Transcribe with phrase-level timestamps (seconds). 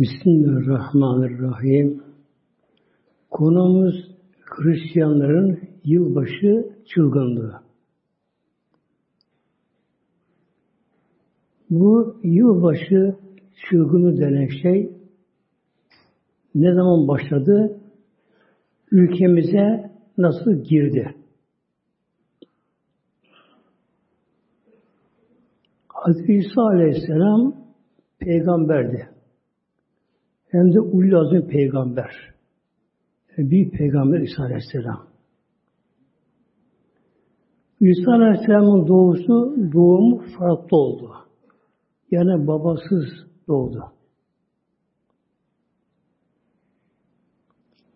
[0.00, 2.02] Bismillahirrahmanirrahim.
[3.30, 3.94] Konumuz
[4.44, 7.60] Hristiyanların yılbaşı çılgınlığı.
[11.70, 13.16] Bu yılbaşı
[13.70, 14.92] çılgını denen şey
[16.54, 17.80] ne zaman başladı?
[18.90, 21.14] Ülkemize nasıl girdi?
[25.88, 27.54] Hazreti İsa Aleyhisselam
[28.18, 29.09] peygamberdi.
[30.50, 32.34] Hem de ulul azim peygamber.
[33.36, 35.06] Yani peygamber İsa Aleyhisselam.
[37.80, 41.12] İsa Aleyhisselam'ın doğusu, doğumu farklı oldu.
[42.10, 43.06] Yani babasız
[43.48, 43.92] doğdu.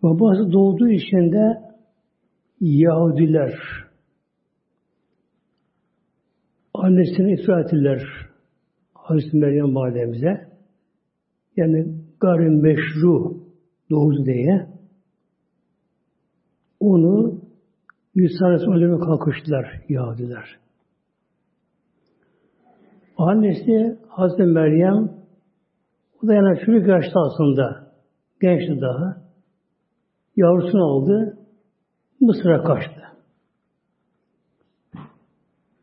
[0.03, 1.65] Babası doğduğu için de
[2.61, 3.53] Yahudiler,
[6.73, 8.01] annesini ısrar ettiler
[8.93, 10.49] Hazreti Meryem validemize.
[11.57, 13.37] Yani gayri meşru
[13.89, 14.67] doğdu diye
[16.79, 17.41] onu
[18.15, 20.59] İsa Aleyhisselam'a kalkıştılar Yahudiler.
[23.17, 25.11] Annesi Hazreti Meryem
[26.23, 27.91] o da yani çocuk yaşta aslında
[28.41, 29.25] gençti daha.
[30.35, 31.37] Yavrusunu aldı.
[32.21, 33.01] Mısır'a kaçtı.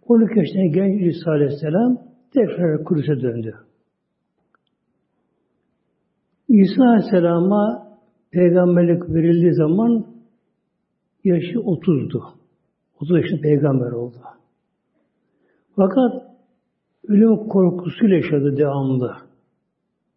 [0.07, 1.99] 12 yaşında genç İsa Aleyhisselam
[2.33, 3.55] tekrar Kudüs'e döndü.
[6.53, 7.89] İsa Aleyhisselam'a
[8.31, 10.07] peygamberlik verildiği zaman
[11.25, 12.23] yaşı 30'du.
[13.01, 14.17] 30 yaşında peygamber oldu.
[15.77, 16.13] Fakat
[17.09, 19.17] ölüm korkusuyla yaşadı devamlı.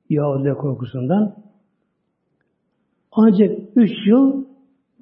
[0.10, 1.36] Yahudiler korkusundan.
[3.12, 4.46] Ancak üç yıl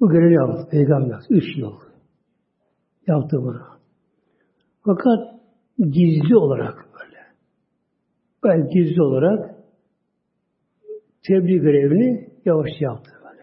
[0.00, 0.68] bu görevi yaptı.
[0.70, 1.72] Peygamber Üç yıl
[3.06, 3.62] yaptı bunu.
[4.84, 5.40] Fakat
[5.78, 7.18] gizli olarak böyle.
[8.44, 9.53] Ben gizli olarak
[11.26, 13.42] tebliğ görevini yavaş yaptı böyle.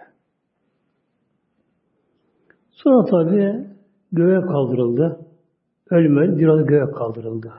[2.71, 3.67] Sonra tabi
[4.11, 5.25] göğe kaldırıldı.
[5.89, 7.51] Ölmedi, biraz göğe kaldırıldı.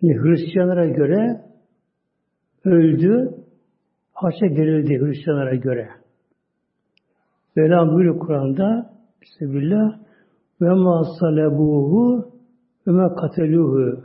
[0.00, 1.44] Şimdi Hristiyanlara göre
[2.64, 3.34] öldü,
[4.12, 5.88] haşa gerildi Hristiyanlara göre.
[7.56, 9.98] Mevlam buyuruyor Kur'an'da Bismillah
[10.60, 12.32] ve ma salebuhu
[12.86, 14.04] ve ma kateluhu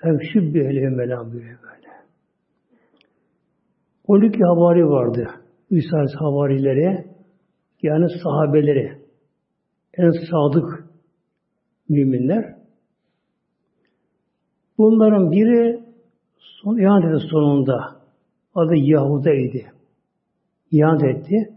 [0.00, 1.77] hem şübbehli Mevlam buyuruyor.
[4.08, 5.30] 12 havari vardı.
[5.70, 7.06] İsa havarileri
[7.82, 9.02] yani sahabeleri
[9.94, 10.84] en sadık
[11.88, 12.54] müminler.
[14.78, 15.84] Bunların biri
[16.38, 17.78] son, ihanet sonunda
[18.54, 19.58] adı Yahuda'ydı.
[20.70, 21.54] İhanet etti.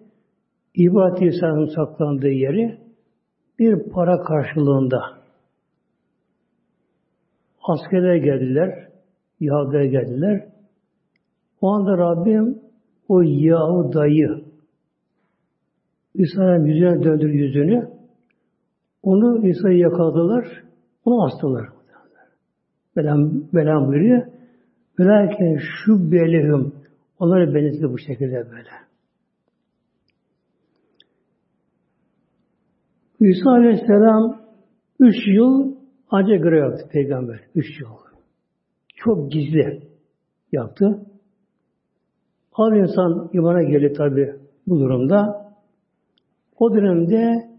[0.76, 2.80] İbadet İsa'nın saklandığı yeri
[3.60, 5.02] bir para karşılığında
[7.64, 8.88] askerler geldiler,
[9.40, 10.52] Yahudi'ye geldiler.
[11.62, 12.60] O anda Rabbim
[13.08, 14.44] o Yahuda'yı
[16.14, 17.90] İsa'nın yüzüne döndür yüzünü
[19.04, 20.64] onu İsa'yı yakaladılar,
[21.06, 21.70] onu astılar.
[22.98, 24.28] Belam, belam buyuruyor.
[25.00, 26.76] Velakin şu belehum
[27.20, 28.70] onları benzetti bu şekilde böyle.
[33.20, 34.42] İsa Aleyhisselam
[35.00, 35.76] üç yıl
[36.10, 37.40] ancak görev yaptı peygamber.
[37.56, 37.90] Üç yıl.
[38.96, 39.88] Çok gizli
[40.52, 41.11] yaptı.
[42.54, 44.36] Az insan imana geldi tabi
[44.68, 45.52] bu durumda.
[46.60, 47.52] O dönemde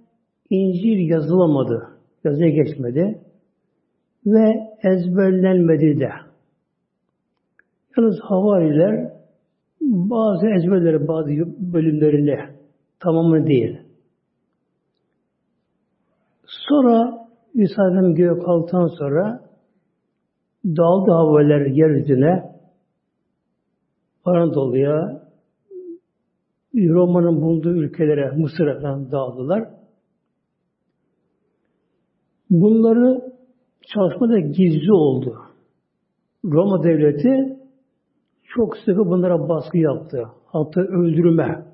[0.51, 1.89] İncil yazılamadı.
[2.25, 3.21] Yazıya geçmedi.
[4.27, 6.11] Ve ezberlenmedi de.
[7.97, 9.13] Yalnız havariler
[9.81, 11.31] bazı ezberleri, bazı
[11.73, 12.39] bölümlerini
[13.01, 13.79] tamamı değil.
[16.47, 17.23] Sonra
[17.55, 19.41] İsa Aleyhisselam göğe kalktıktan sonra
[20.65, 22.52] dağıldı havariler yeryüzüne
[24.25, 25.23] Anadolu'ya
[26.75, 29.69] Roma'nın bulunduğu ülkelere, Mısır'a falan dağıldılar.
[32.51, 33.33] Bunları
[33.95, 35.39] çalışmada gizli oldu.
[36.45, 37.59] Roma devleti
[38.43, 40.29] çok sıkı bunlara baskı yaptı.
[40.47, 41.67] Hatta öldürme.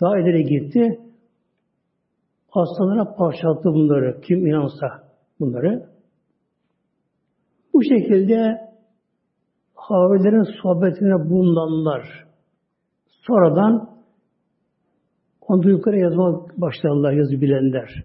[0.00, 1.00] Daha ileri gitti.
[2.52, 4.20] Aslanlara parçalattı bunları.
[4.20, 4.86] Kim inansa
[5.40, 5.88] bunları.
[7.74, 8.67] Bu şekilde
[9.88, 12.26] Havarilerin sohbetine bulunanlar
[13.06, 13.90] sonradan
[15.40, 18.04] onu duydukları yazmak başladılar yazı bilenler.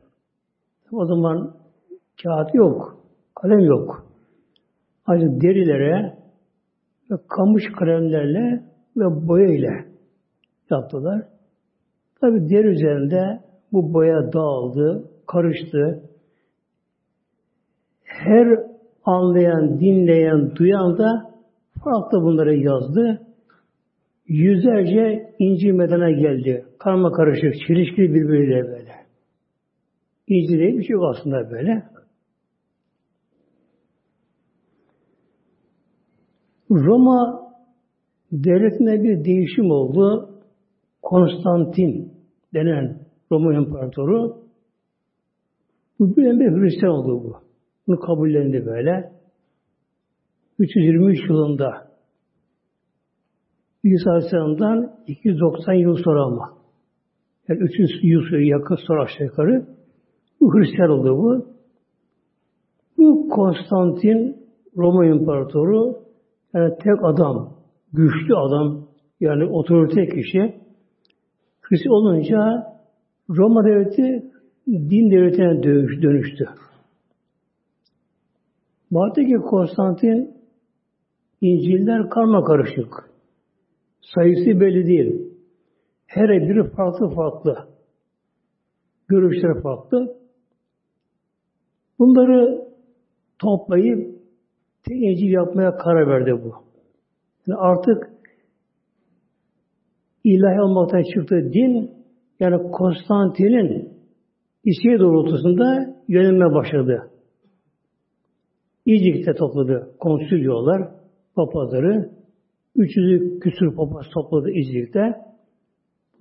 [0.92, 1.56] O zaman
[2.24, 2.98] kağıt yok,
[3.36, 4.08] kalem yok.
[5.06, 6.18] Ancak derilere
[7.12, 8.64] ve kamış kalemlerle
[8.98, 9.86] ve boya ile
[10.70, 11.22] yaptılar.
[12.22, 13.40] Tabi deri üzerinde
[13.72, 16.10] bu boya dağıldı, karıştı.
[18.04, 18.48] Her
[19.06, 21.33] anlayan, dinleyen, duyan da
[21.84, 23.28] farklı bunları yazdı.
[24.28, 26.66] Yüzlerce inci medene geldi.
[26.80, 28.94] Karma karışık, çelişkili birbiriyle böyle.
[30.28, 31.84] İnci değil bir şey aslında böyle.
[36.72, 37.44] Roma
[38.32, 40.30] devletinde bir değişim oldu.
[41.02, 42.14] Konstantin
[42.54, 43.00] denen
[43.32, 44.44] Roma İmparatoru
[46.00, 47.36] bu bir Hristiyan oldu bu.
[47.88, 49.12] Bunu kabullendi böyle.
[50.60, 51.88] 323 yılında
[53.84, 56.54] İsa Aleyhisselam'dan 290 yıl sonra ama.
[57.48, 59.66] Yani 300 yıl yakın sonra aşağı yukarı
[60.42, 61.46] bu Hristiyan oldu bu.
[62.98, 64.38] Bu Konstantin
[64.78, 66.04] Roma İmparatoru
[66.54, 67.54] yani tek adam,
[67.94, 68.88] güçlü adam,
[69.20, 70.56] yani otorite kişi
[71.62, 72.64] Hristiyan olunca
[73.30, 74.32] Roma devleti
[74.68, 75.64] din devletine
[76.02, 76.46] dönüştü.
[78.92, 80.43] Batı'daki Konstantin
[81.44, 82.94] İncil'ler karma karışık.
[84.16, 85.34] Sayısı belli değil.
[86.06, 87.68] Her biri farklı farklı.
[89.07, 90.18] Görüşler farklı.
[92.00, 92.68] Bunları
[93.40, 94.19] toplayıp
[94.84, 96.54] tek İncil yapmaya karar verdi bu.
[97.48, 98.10] Yani artık
[100.24, 101.92] ilahi olmaktan çıktı din
[102.39, 103.94] yani Konstantin'in
[104.63, 107.12] isteği doğrultusunda yönelme başladı.
[108.86, 111.03] İznik'te topladı konsülyolar,
[111.36, 112.10] papazları.
[112.78, 115.16] 300'ü küsur papaz topladı İznik'te.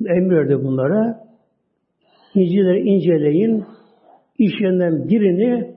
[0.00, 1.24] Emir bunlara.
[2.34, 3.64] İncileri inceleyin.
[4.38, 5.74] İşlerinden birini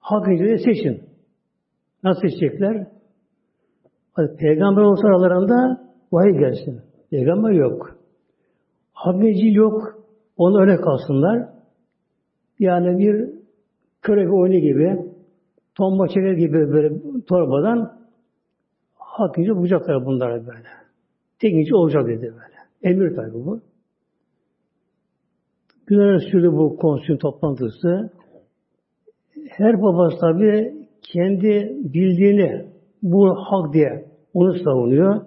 [0.00, 0.26] hak
[0.64, 1.02] seçin.
[2.04, 2.86] Nasıl seçecekler?
[4.12, 5.80] Hadi, peygamber olsa aralarında
[6.12, 6.80] vahiy gelsin.
[7.10, 7.98] Peygamber yok.
[8.92, 9.82] Hak yok.
[10.36, 11.48] Onu öyle kalsınlar.
[12.58, 13.30] Yani bir
[14.02, 15.12] körek oyunu gibi
[15.74, 16.94] tomba çeker gibi böyle
[17.28, 17.97] torbadan
[19.20, 20.68] hakkınca bulacaklar bunlara böyle.
[21.38, 22.58] Tekinci olacak dedi böyle.
[22.82, 23.60] Emir tabi bu.
[25.86, 28.10] Günler sürdü bu konsül toplantısı.
[29.48, 32.66] Her babası tabi kendi bildiğini
[33.02, 35.26] bu hak diye onu savunuyor.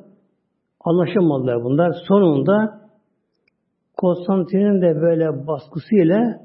[0.79, 1.95] Anlaşamadılar bunlar.
[2.07, 2.81] Sonunda
[3.97, 6.39] Konstantin'in de böyle baskısıyla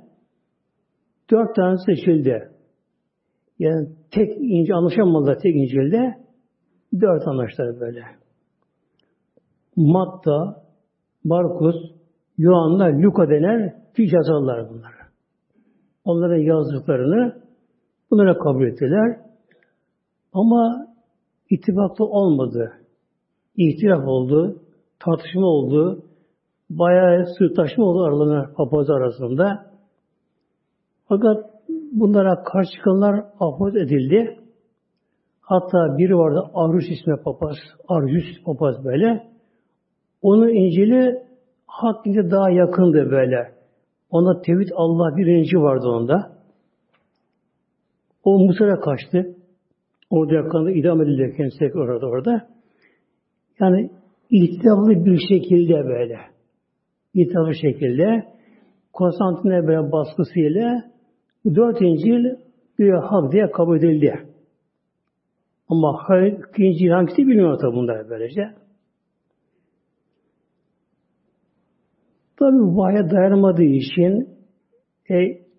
[1.30, 2.50] dört tane seçildi.
[3.58, 6.25] Yani tek ince anlaşamadılar tek İncil'de.
[7.00, 8.02] Dört anlaştılar böyle.
[9.76, 10.62] Matta,
[11.24, 11.76] Markus,
[12.38, 14.92] Yohanna, Luka denen fiş yazarlar bunlar.
[16.04, 17.42] Onların yazdıklarını
[18.10, 19.20] bunlara kabul ettiler.
[20.32, 20.86] Ama
[21.50, 22.72] ittifaklı olmadı.
[23.56, 24.62] İhtilaf oldu,
[24.98, 26.02] tartışma oldu,
[26.70, 29.70] bayağı sırtaşma oldu aralarında papaz arasında.
[31.08, 31.50] Fakat
[31.92, 34.45] bunlara karşı çıkanlar afet edildi.
[35.46, 37.56] Hatta biri vardı Arus ismi papaz,
[37.88, 39.26] Arjus papaz böyle.
[40.22, 41.22] Onun İncil'i
[41.66, 43.52] hak ile daha yakındı böyle.
[44.10, 46.32] Ona tevhid Allah birinci vardı onda.
[48.24, 49.36] O Mısır'a kaçtı.
[50.10, 52.48] Orada yakında idam edildi kendisi orada orada.
[53.60, 53.90] Yani
[54.30, 56.18] ihtilaflı bir şekilde böyle.
[57.14, 58.24] İhtilaflı şekilde
[58.92, 60.82] Konstantin'e böyle baskısıyla
[61.54, 62.24] dört İncil
[62.78, 64.35] bir hak diye kabul edildi.
[65.68, 68.42] Ama hayır, İncil hangisi bilmiyor tabi bunlar böylece.
[72.38, 74.28] Tabi vahye dayanamadığı için
[75.10, 75.14] e,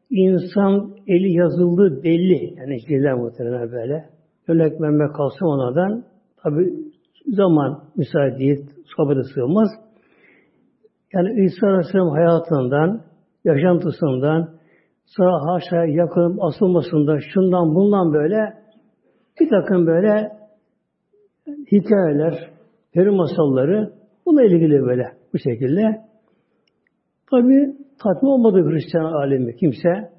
[0.10, 2.54] insan eli yazıldığı belli.
[2.58, 4.10] Yani İncil'ler muhtemelen böyle.
[4.48, 6.04] Örneklenme kalsın onlardan.
[6.44, 6.74] Tabi
[7.28, 9.70] zaman müsaade değil, sohbete sığmaz.
[11.14, 13.02] Yani İsa Aleyhisselam hayatından,
[13.46, 14.50] yaşantısından,
[15.06, 18.54] sonra haşa yakın asılmasında şundan bundan böyle
[19.39, 20.32] bir takım böyle
[21.72, 22.50] hikayeler,
[22.94, 23.94] peri masalları
[24.25, 25.03] bununla ilgili böyle
[25.34, 26.01] bu şekilde.
[27.32, 30.12] Tabi tatmin olmadı Hristiyan alemi kimse.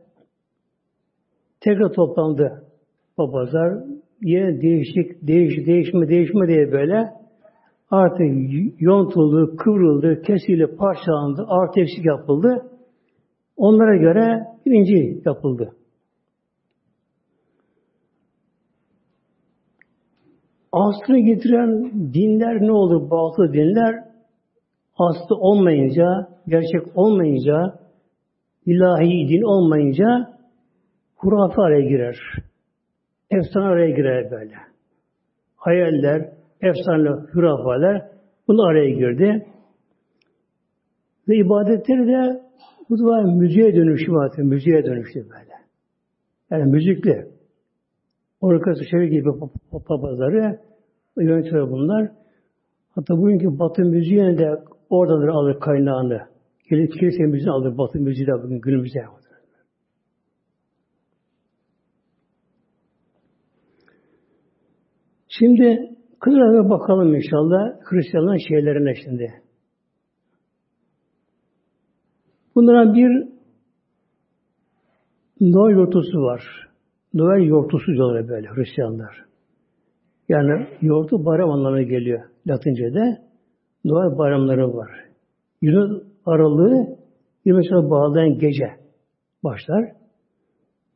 [1.61, 2.65] Tekrar toplandı
[3.17, 3.85] papazlar.
[4.23, 7.11] Yine değişik, değiş, değişme, değişme diye böyle
[7.91, 8.27] artık
[8.81, 12.71] yontuldu, kıvrıldı, kesildi, parçalandı, artı eksik yapıldı.
[13.57, 15.78] Onlara göre birinci yapıldı.
[20.73, 23.11] Aslını getiren dinler ne olur?
[23.11, 24.05] Batıl dinler
[24.99, 27.79] aslı olmayınca, gerçek olmayınca,
[28.67, 30.39] ilahi din olmayınca
[31.17, 32.19] hurafe araya girer.
[33.31, 34.55] Efsane araya girer böyle.
[35.57, 38.09] Hayaller, efsane hurafeler
[38.49, 39.47] bunu araya girdi.
[41.29, 42.43] Ve ibadetleri de
[42.91, 44.39] bu da müziğe dönüşü var.
[44.39, 45.53] Müziğe dönüştü böyle.
[46.51, 47.38] Yani müzikli.
[48.41, 49.29] Orkestra şevi gibi
[49.89, 50.61] papazları
[51.17, 52.11] yönetiyor bunlar.
[52.91, 56.21] Hatta bugünkü Batı müziğine de oradan alır kaynağını.
[56.69, 59.01] Kilise müziğini alır Batı müziği de bugün günümüzde.
[65.29, 69.43] Şimdi kısaca bakalım inşallah Hristiyanların şeylerine şimdi.
[72.55, 73.29] Bunların bir
[75.41, 76.68] Noel yortusu var.
[77.19, 79.25] Noel yortusu diyorlar böyle Hristiyanlar.
[80.29, 83.19] Yani yortu bayram anlamına geliyor Latince'de.
[83.85, 84.91] Noel bayramları var.
[85.63, 86.97] Yunus aralığı
[87.45, 88.71] 20 bağlayan gece
[89.45, 89.93] başlar.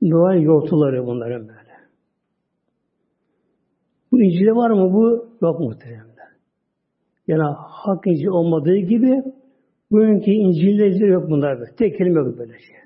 [0.03, 1.73] Noel yortuları bunların böyle.
[4.13, 5.29] Bu İncil'de var mı bu?
[5.43, 6.07] Yok muhtemelen.
[7.27, 9.23] Yani hak İncil olmadığı gibi
[9.91, 11.61] bugünkü İncil'de yok bunlar.
[11.61, 11.75] Böyle.
[11.77, 12.77] Tek kelime yok böyle şey.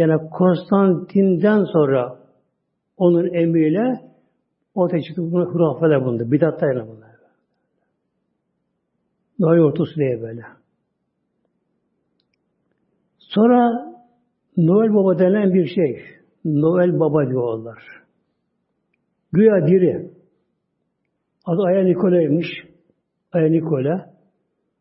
[0.00, 2.18] Yani Konstantin'den sonra
[2.96, 4.00] onun emriyle
[4.74, 6.32] ortaya çıktı bunu hurafeler bunda.
[6.32, 7.10] Bidatlar yani bunlar.
[9.38, 10.42] Noel ortası diye böyle.
[13.18, 13.70] Sonra
[14.56, 16.02] Noel Baba denen bir şey.
[16.44, 17.82] Noel Baba diyorlar.
[19.32, 20.10] Güya diri.
[21.44, 22.46] Adı Aya Nikola'ymış.
[23.32, 24.14] Aya Nikola.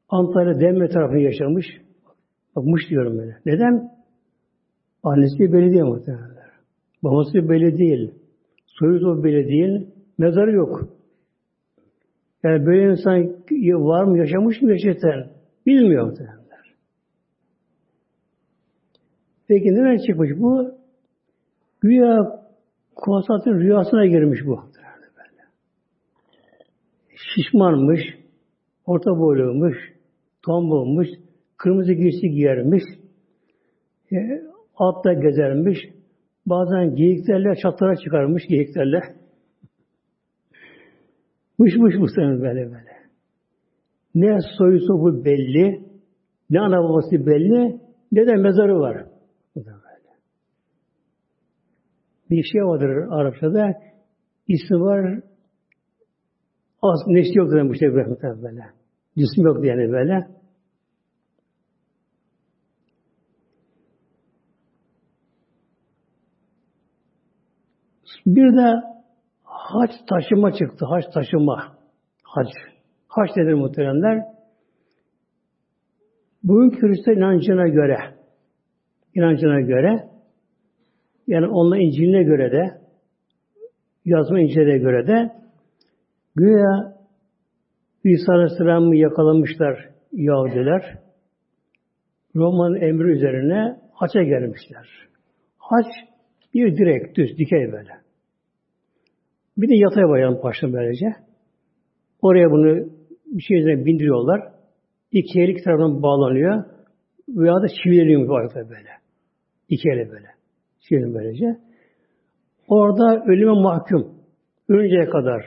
[0.10, 1.66] Antalya Demre tarafında yaşamış.
[2.56, 3.38] Bakmış diyorum böyle.
[3.46, 3.99] Neden?
[5.03, 6.29] Annesi belediye muhtemelen.
[7.03, 8.12] Babası belli değil.
[8.68, 9.88] Soyu belli değil.
[10.18, 10.89] Mezarı yok.
[12.44, 13.39] Yani böyle insan
[13.86, 15.27] var mı, yaşamış mı yaşatan?
[15.65, 16.39] Bilmiyor muhtemelen.
[19.48, 20.72] Peki nereden çıkmış bu?
[21.82, 22.39] Güya
[22.96, 24.63] Konstantin rüyasına girmiş bu.
[27.15, 28.00] Şişmanmış,
[28.86, 29.77] orta boyluymuş,
[30.46, 31.08] tombulmuş,
[31.58, 32.84] kırmızı giysi giyermiş,
[34.12, 34.18] e,
[34.79, 35.77] altta gezermiş,
[36.45, 39.01] bazen geyiklerle çatıra çıkarmış geyiklerle.
[41.57, 43.00] Mış mış senin böyle böyle.
[44.15, 45.81] Ne soyu sopu belli,
[46.50, 47.79] ne ana babası belli,
[48.12, 49.05] ne de mezarı var.
[52.29, 53.74] Bir şey vardır Arapçada,
[54.48, 55.21] ismi var,
[56.81, 58.63] az nesli yok şey böyle.
[59.17, 60.38] Cisim yok yani böyle.
[68.26, 68.84] Bir de
[69.44, 70.86] haç taşıma çıktı.
[70.86, 71.78] Haç taşıma.
[72.24, 72.48] Hac.
[73.08, 74.24] Haç nedir muhteremler?
[76.44, 77.98] Bugün Hristiyan inancına göre
[79.16, 80.10] inancına göre
[81.28, 82.82] yani onların İncil'ine göre de
[84.06, 85.32] yazma İncil'e göre de
[86.36, 87.00] güya
[88.04, 91.00] İsa Aleyhisselam'ı yakalamışlar Yahudiler.
[92.36, 94.88] Roman emri üzerine haça gelmişler.
[95.58, 95.86] Haç
[96.54, 98.09] bir direk, düz, dikey böyle.
[99.60, 101.06] Bir de yatay bayan başına böylece.
[102.22, 102.89] Oraya bunu
[103.25, 104.42] bir şey üzerine bindiriyorlar.
[105.12, 106.63] İki el iki tarafından bağlanıyor.
[107.30, 108.89] Veya da çivileniyor bu ayakta böyle.
[109.70, 110.28] İki ele böyle.
[110.80, 111.58] Çivileniyor böylece.
[112.68, 114.16] Orada ölüme mahkum.
[114.70, 115.46] Ölünceye kadar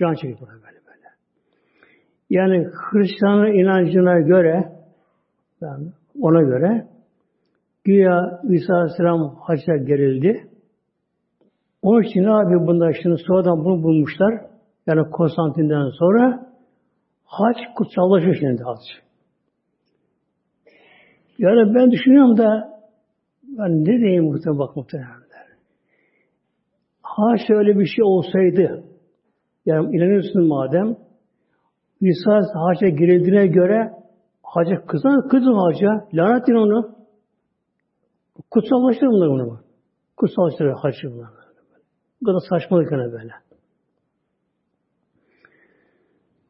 [0.00, 1.08] can çekiyor böyle böyle.
[2.30, 4.72] Yani Hristiyanın inancına göre
[5.60, 5.86] yani
[6.20, 6.86] ona göre
[7.84, 10.48] güya İsa Aleyhisselam hacca gerildi.
[11.84, 14.40] Onun için abi bunlar şimdi sonradan bunu bulmuşlar.
[14.86, 16.46] Yani Konstantin'den sonra
[17.24, 18.80] hac kutsallaşıyor şimdi hac.
[21.38, 22.78] Yani ben düşünüyorum da
[23.42, 25.46] ben ne diyeyim muhtemelen bak muhtemelenler.
[27.02, 28.84] Haç öyle bir şey olsaydı
[29.66, 30.96] yani inanıyorsun madem
[32.00, 33.92] İsa haca girildiğine göre
[34.42, 36.94] haca kızan kızın haca lanet onu
[38.50, 39.60] kutsallaştırır bunlar bunu.
[40.16, 41.43] Kutsallaştırır hacı bunlar.
[42.24, 43.32] Bu kadar saçmalık yani böyle.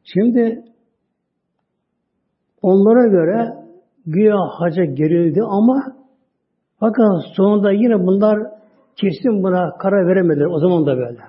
[0.03, 0.63] Şimdi
[2.61, 3.53] onlara göre
[4.05, 5.95] güya haca gerildi ama
[6.79, 8.39] fakat sonunda yine bunlar
[8.95, 10.45] kesin buna karar veremediler.
[10.45, 11.19] O zaman da böyle.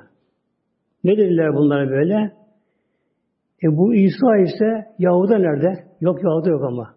[1.04, 2.32] Ne dediler bunlara böyle?
[3.62, 5.84] E bu İsa ise Yahuda nerede?
[6.00, 6.94] Yok Yahuda yok ama.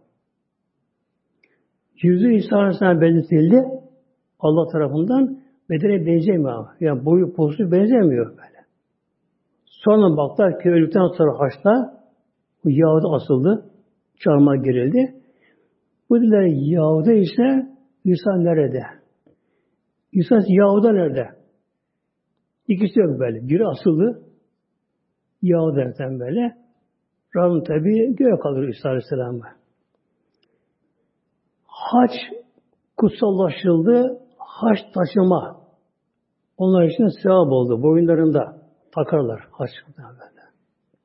[2.01, 3.65] Yüzü İsa Aleyhisselam belirtildi
[4.39, 5.48] Allah tarafından.
[5.69, 6.75] Bedene benzemiyor ama.
[6.79, 8.65] Yani boyu postu benzemiyor böyle.
[9.65, 11.99] Sonra baktılar ki öldükten sonra haçta
[12.63, 13.71] bu Yahudi asıldı.
[14.19, 15.15] Çarmıha girildi.
[16.09, 17.69] Bu dediler Yahudi ise
[18.05, 18.81] İsa nerede?
[20.11, 21.29] İsa Yahuda nerede?
[22.67, 23.49] İkisi yok böyle.
[23.49, 24.23] Biri asıldı.
[25.41, 26.57] Yahudi'den böyle.
[27.35, 29.45] Rabbim tabi göğe kalır İsa Aleyhisselam'a.
[31.65, 32.11] Haç
[32.97, 34.19] kutsallaşıldı.
[34.37, 35.58] Haç taşıma.
[36.59, 37.83] Onlar için sevap oldu.
[37.83, 38.57] Boyunlarında
[38.91, 40.29] takarlar haç böyle.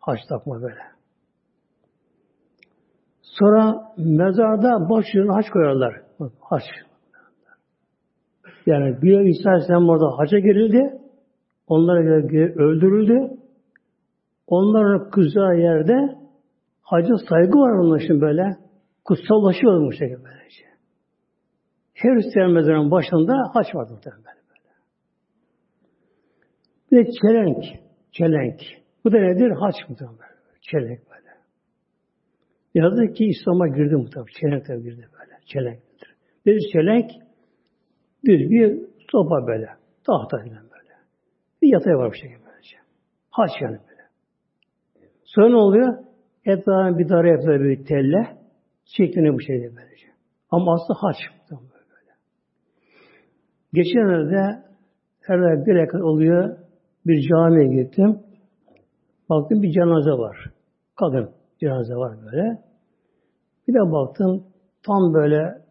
[0.01, 0.81] Haç takma böyle.
[3.23, 5.95] Sonra mezarda başlığına haç koyarlar.
[6.41, 6.63] Haç.
[8.67, 11.01] Yani bir İsa Aleyhisselam orada haca girildi.
[11.69, 13.31] Onlara göre öldürüldü.
[14.47, 16.19] Onların kızağı yerde
[16.83, 18.57] hacı saygı var onun için böyle.
[19.05, 20.65] Kutsallaşıyor bu şekilde böylece.
[21.95, 24.44] Her Hristiyan mezarının başında haç vardı muhtemelen.
[26.95, 27.65] Bir de çelenk.
[28.13, 28.61] Çelenk.
[29.05, 29.51] Bu da nedir?
[29.51, 30.19] Haç muhtemelen.
[30.61, 31.31] Çelenk böyle.
[32.75, 34.33] Yazık ki İslam'a girdi muhtemelen.
[34.41, 35.39] Çelenk de girdi böyle.
[35.47, 36.15] Çelenktir.
[36.47, 37.11] Bir çelenk
[38.25, 38.81] bir, bir
[39.13, 39.67] sopa böyle.
[40.05, 40.95] Tahta falan böyle.
[41.63, 42.77] Bir yatağı var bu şekilde böylece.
[43.31, 44.03] Haç yani böyle.
[45.25, 45.99] Sonra ne oluyor?
[46.45, 48.39] Etrafına bir dara yaptılar bir telle.
[48.85, 50.07] Şeklinde bu şekilde böylece.
[50.51, 51.17] Ama aslında haç.
[51.51, 52.13] Böyle.
[53.73, 54.63] Geçenlerde
[55.21, 56.64] herhalde bir yakın oluyor.
[57.07, 58.23] Bir camiye gittim.
[59.31, 60.37] Baktım bir cenaze var.
[60.97, 61.31] Kadın
[61.61, 62.63] cenaze var böyle.
[63.69, 64.45] Bir de baktım
[64.87, 65.63] tam böyle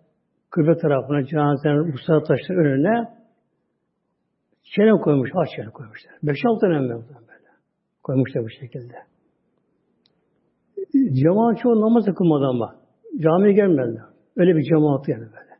[0.50, 3.10] kıble tarafına cenazenin Mustafa taşların önüne
[4.64, 6.14] çene koymuş, haç çene koymuşlar.
[6.24, 7.04] Beş altı tane böyle.
[8.04, 8.96] Koymuşlar bu şekilde.
[10.94, 12.76] Cemaat çoğu namaz kılmadı ama.
[13.20, 14.04] Camiye gelmediler.
[14.38, 15.58] Öyle bir cemaat yani böyle.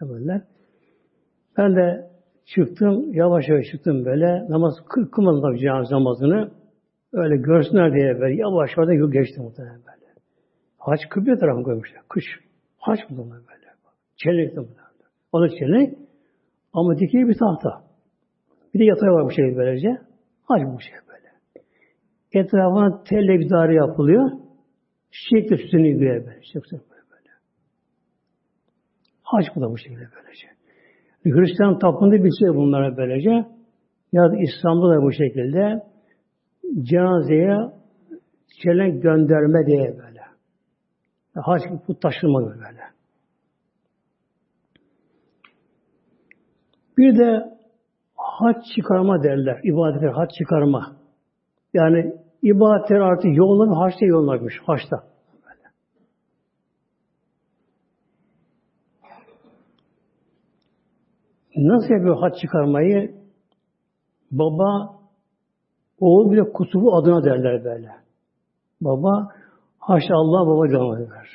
[0.00, 0.42] Gelmediler.
[1.58, 2.10] Ben de
[2.54, 4.50] çıktım, yavaş yavaş çıktım böyle.
[4.50, 4.74] Namaz
[5.12, 6.50] kılmadım tabii cenaze namazını.
[7.12, 10.12] Öyle görsünler diye böyle yavaş yavaş geçtim muhtemelen böyle.
[10.78, 12.02] Haç kıble tarafına koymuşlar.
[12.08, 12.24] Kış.
[12.78, 13.66] Haç mı böyle.
[14.16, 14.60] Çelenk de
[15.32, 15.98] O da çelenk.
[16.72, 17.82] Ama dikey bir tahta.
[18.74, 19.88] Bir de yatağı var bu şey böylece.
[20.44, 21.32] Haç bu şey böyle.
[22.32, 24.30] Etrafına telle bir daire yapılıyor.
[25.10, 26.42] Şekli süsünü gidiyor böyle.
[26.42, 27.30] Şekli böyle.
[29.22, 30.55] Hac bu da bu şekilde böylece.
[31.30, 33.30] Hristiyan tapındığı bir şey bunlara böylece.
[34.12, 35.82] Ya da İslam'da da bu şekilde
[36.82, 37.56] cenazeye
[38.62, 40.20] çelenk gönderme diye böyle.
[41.34, 42.80] Hac bu taşıma böyle.
[46.98, 47.56] Bir de
[48.16, 49.60] hac çıkarma derler.
[49.64, 50.96] İbadetler hac çıkarma.
[51.74, 54.54] Yani ibadetler artık yoğunlanıp haçta yoğunlaşmış.
[54.66, 55.15] Haçta.
[61.56, 63.14] Nasıl yapıyor haç çıkarmayı?
[64.30, 64.96] Baba
[66.00, 67.90] oğul bile kutubu adına derler böyle.
[68.80, 69.28] Baba
[69.78, 71.28] haşa Allah baba devam eder.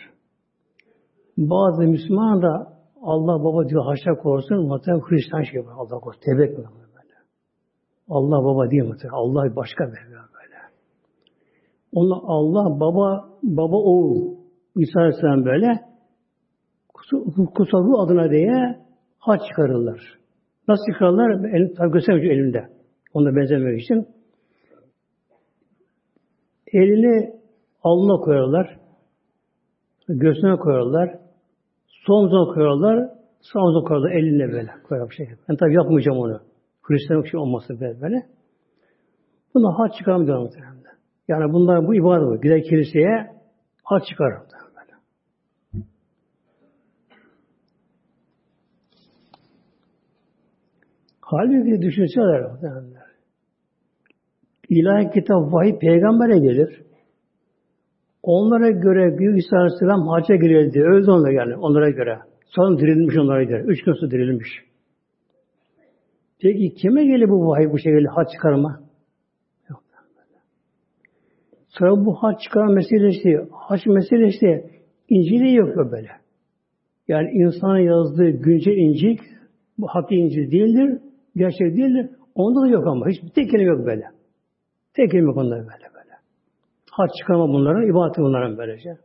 [1.38, 5.74] Bazı Müslüman da Allah baba diyor haşa korusun muhtemelen Hristiyan şey var.
[5.78, 6.22] Allah korusun.
[6.22, 6.68] Tebek böyle.
[8.10, 9.18] Allah baba diye muhtemelen.
[9.18, 10.22] Allah başka bir
[11.94, 14.36] onu Allah baba baba oğul
[14.76, 15.80] İsa Aleyhisselam böyle
[17.56, 18.80] kutsal adına diye
[19.22, 20.20] haç çıkarırlar.
[20.68, 21.54] Nasıl çıkarırlar?
[21.54, 22.70] El, tabi göstermiyor elinde.
[23.14, 24.08] Ona benzemek için.
[26.74, 27.34] Elini
[27.84, 28.78] alnına koyarlar.
[30.08, 31.20] Göğsüne koyarlar.
[31.88, 33.10] Solumuza koyarlar.
[33.42, 34.12] Sağımıza koyarlar.
[34.12, 35.28] Eline böyle koyar bir şey.
[35.50, 36.42] Ben tabi yapmayacağım onu.
[36.82, 38.02] Hristiyan bir şey olmasın böyle.
[38.02, 38.26] böyle.
[39.54, 40.82] Bunu haç çıkarmıyor muhtemelen.
[41.28, 42.36] Yani bunlar bu ibadet var.
[42.42, 43.32] Gider kiliseye
[43.84, 44.32] haç çıkar.
[44.32, 44.52] Böyle.
[51.32, 52.44] Halbuki düşünseler.
[54.70, 56.82] İlahi kitap vahiy peygambere gelir.
[58.24, 60.82] Onlara göre Büyük İsa Aleyhisselam hacca girildi.
[60.82, 62.20] Öldü onlara yani onlara göre.
[62.46, 63.64] Sonra dirilmiş onlara göre.
[63.64, 64.48] Üç gün sonra dirilmiş.
[66.42, 68.82] Peki kime gelir bu vahiy bu şekilde haç çıkarma?
[71.70, 74.66] Sonra bu haç çıkaran meselesi, haç meselesi
[75.10, 76.10] İncil'de yok böyle.
[77.08, 79.18] Yani insanın yazdığı güncel İncil
[79.78, 81.00] bu hakiki İncil değildir,
[81.36, 82.10] gerçek değildir.
[82.36, 83.08] Onda da yok ama.
[83.10, 84.06] Hiçbir tek kelime yok böyle.
[84.94, 86.12] Tek kelime yok onda böyle böyle.
[86.92, 88.98] Haç çıkarma bunların, ibadeti bunların böylece.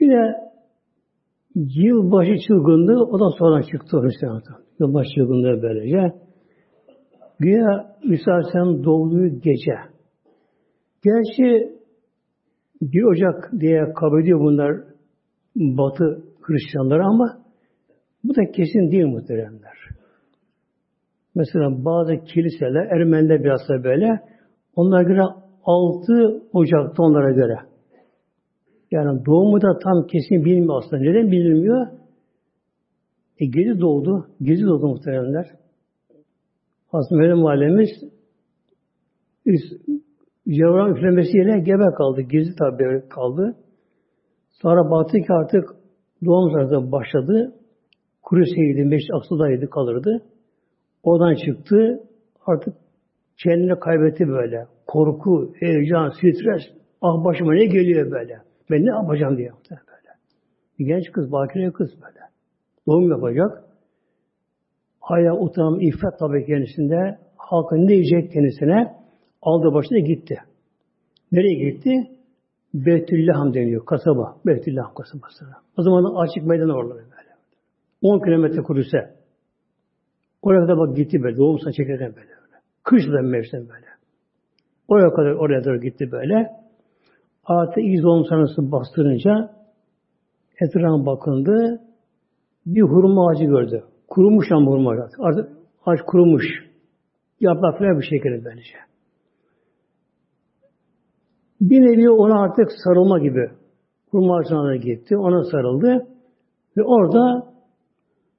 [0.00, 0.52] Bir de
[1.54, 4.56] yılbaşı çılgınlığı o da sonra çıktı Hristiyanlıktan.
[4.80, 6.22] Yılbaşı çılgınlığı böylece.
[7.38, 9.74] Güya Aleyhisselam doğduğu gece.
[11.02, 11.72] Gerçi
[12.82, 14.76] 1 Ocak diye kabul ediyor bunlar
[15.56, 17.38] Batı Hristiyanları ama
[18.24, 19.78] bu da kesin değil muhteremler.
[21.34, 24.20] Mesela bazı kiliseler, Ermeniler biraz da böyle,
[24.76, 25.22] onlara göre
[25.64, 27.58] 6 Ocak'ta onlara göre.
[28.90, 31.02] Yani doğumu da tam kesin bilmiyor aslında.
[31.02, 31.86] Neden bilinmiyor?
[33.38, 34.26] E gezi doğdu.
[34.40, 35.46] Gezi doğdu muhteremler.
[36.88, 37.88] Hazreti Meryem Validemiz
[40.46, 42.20] yavrum üflemesiyle gebe kaldı.
[42.20, 43.56] Gizli tabi kaldı.
[44.50, 45.81] Sonra baktı ki artık
[46.24, 47.54] doğum sırası başladı.
[48.22, 48.40] Kuru
[48.84, 50.22] meşri aksıdaydı, kalırdı.
[51.02, 52.00] Oradan çıktı.
[52.46, 52.74] Artık
[53.42, 54.66] Kendini kaybetti böyle.
[54.86, 56.62] Korku, heyecan, stres.
[57.02, 58.38] Ah başıma ne geliyor böyle.
[58.70, 60.14] Ben ne yapacağım diye yaptı böyle.
[60.78, 62.20] Bir genç kız, bakire kız böyle.
[62.86, 63.64] Doğum yapacak.
[65.00, 67.18] Haya, utanım, iffet tabi kendisinde.
[67.36, 68.94] Halkın ne diyecek kendisine?
[69.42, 70.38] Aldı başına gitti.
[71.32, 72.10] Nereye gitti?
[72.74, 73.84] Beytüllaham deniyor.
[73.86, 74.36] Kasaba.
[74.46, 75.44] Beytüllaham kasabası.
[75.76, 77.32] O zaman açık meydan oraları böyle.
[78.02, 79.14] 10 kilometre kuruse.
[80.42, 81.36] Oraya kadar bak gitti böyle.
[81.36, 82.32] Doğum çekerken böyle.
[82.84, 83.86] Kışla mevsim böyle.
[84.88, 86.50] Oraya kadar oraya doğru gitti böyle.
[87.44, 89.50] Artı iz doğum sanısı bastırınca
[90.60, 91.80] etrafına bakındı.
[92.66, 93.84] Bir hurma ağacı gördü.
[94.08, 95.02] Kurumuş ama hurma ağacı.
[95.18, 95.48] Artık
[95.86, 96.44] ağaç kurumuş.
[97.40, 98.91] Yapraklar bir şekilde böylece.
[101.62, 103.50] Bir nevi ona artık sarılma gibi.
[104.10, 105.16] Hurma ağacına gitti.
[105.16, 106.06] Ona sarıldı.
[106.76, 107.52] Ve orada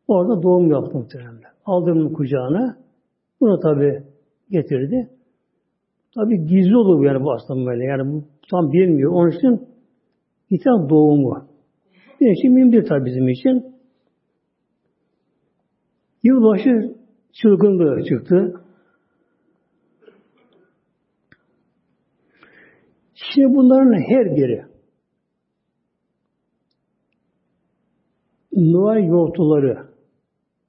[0.08, 1.42] orada doğum yaptı muhtemelen.
[1.66, 2.78] Aldı onun kucağına.
[3.42, 4.04] Bunu tabi
[4.50, 5.10] getirdi.
[6.16, 7.84] Tabi gizli olur yani bu aslında böyle.
[7.84, 9.12] Yani bu tam bilmiyor.
[9.12, 9.68] Onun için
[10.50, 11.48] İsa doğumu.
[12.22, 13.76] Bir için mühim bir tabi bizim için.
[16.24, 16.96] Yılbaşı
[17.34, 18.63] çılgınlığı çıktı.
[23.34, 24.66] Şimdi bunların her biri
[28.56, 29.88] Noel yortuları,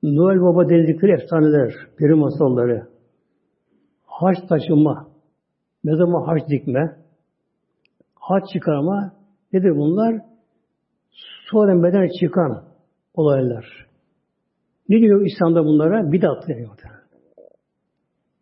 [0.02, 2.88] Noel Baba denildikleri efsaneler, peri masalları,
[4.04, 5.08] haç taşıma,
[5.84, 6.96] ne zaman haç dikme,
[8.14, 9.12] haç çıkarma,
[9.52, 10.20] nedir bunlar?
[11.50, 12.64] Sonra beden çıkan
[13.14, 13.86] olaylar.
[14.88, 16.12] Ne diyor İslam'da bunlara?
[16.12, 16.78] Bidat deniyor.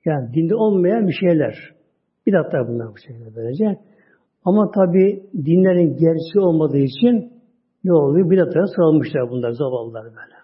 [0.04, 1.54] Yani dinde olmayan bir şeyler.
[2.26, 3.78] Bidatlar bunlar bu şekilde böylece.
[4.44, 7.33] Ama tabi dinlerin gerçeği olmadığı için
[7.85, 8.31] ne oluyor?
[8.31, 10.42] Bidatlara sıralmışlar bunlar, zavallılar böyle.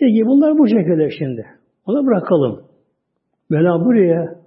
[0.00, 1.46] Peki bunlar bu şekilde şimdi.
[1.86, 2.64] Ona bırakalım.
[3.50, 4.40] Mevla buraya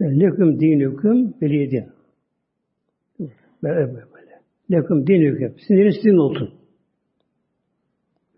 [0.00, 1.92] leküm dinüküm veliyedin.
[3.62, 4.40] Böyle böyle.
[4.70, 5.54] Leküm dinüküm.
[5.68, 6.54] Sizin sizin olsun.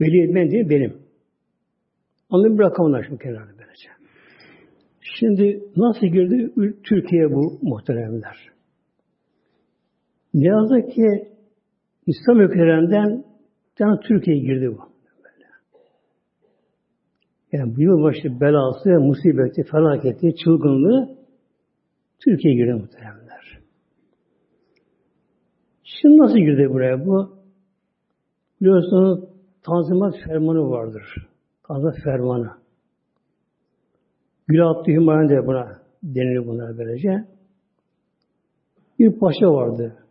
[0.01, 1.03] Veliyet ben değil benim.
[2.31, 3.94] Onu bırakamıyorlar şimdi kenarda böylece.
[5.05, 6.53] Şimdi nasıl girdi
[6.85, 8.37] Türkiye bu muhteremler?
[10.35, 11.29] Ne yazık ki
[12.07, 13.25] İslam ülkelerinden
[13.79, 14.95] yani Türkiye girdi bu.
[17.53, 21.19] Yani bu yılbaşı belası, musibeti, felaketi, çılgınlığı
[22.25, 23.59] Türkiye girdi muhteremler.
[25.85, 27.39] Şimdi nasıl girdi buraya bu?
[28.61, 29.25] Biliyorsunuz
[29.63, 31.03] Tanzimat fermanı vardır.
[31.63, 32.64] Tanzimat fermanı.
[34.47, 37.25] Gül Abdü Hümayun de buna denilir bunlar böylece.
[38.99, 40.05] Bir paşa vardı.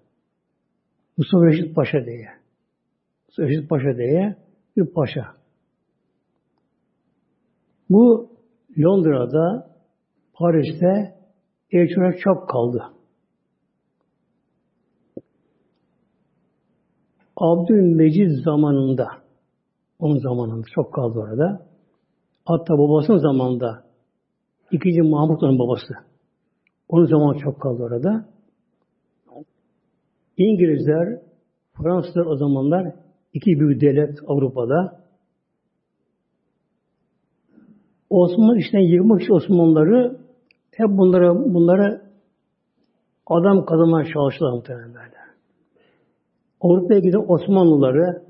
[1.17, 2.29] Mustafa Reşit Paşa diye.
[3.27, 4.35] Mustafa Reşit Paşa diye
[4.77, 5.25] bir paşa.
[7.89, 8.29] Bu
[8.79, 9.69] Londra'da,
[10.33, 11.15] Paris'te
[11.71, 12.83] elçiler çok kaldı.
[17.37, 19.07] Abdülmecid zamanında,
[19.99, 21.67] onun zamanında çok kaldı orada.
[22.45, 23.82] Hatta babasının zamanında
[24.71, 25.93] İkinci Mahmut onun babası.
[26.89, 28.25] Onun zaman çok kaldı orada.
[30.37, 31.19] İngilizler,
[31.73, 32.95] Fransızlar o zamanlar
[33.33, 35.03] iki büyük devlet Avrupa'da.
[38.09, 40.17] Osmanlı işten yıkmak için Osmanlıları
[40.71, 42.01] hep bunlara bunlara
[43.27, 45.11] adam kadınlar çalıştılar muhtemelen.
[46.61, 48.23] Avrupa'ya giden Osmanlıları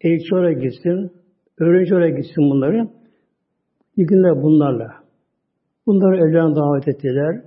[0.00, 1.12] elçi oraya gitsin,
[1.58, 2.88] öğrenci oraya gitsin bunları.
[3.96, 5.03] Yıkınlar bunlarla.
[5.86, 7.42] Bunları evlerine davet ettiler.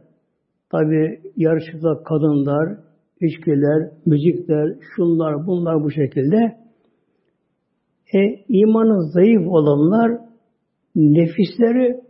[0.71, 2.77] Tabi yarışıklar, kadınlar,
[3.21, 6.57] içkiler, müzikler, şunlar, bunlar bu şekilde.
[8.13, 8.19] E,
[8.49, 10.21] imanı zayıf olanlar
[10.95, 12.01] nefisleri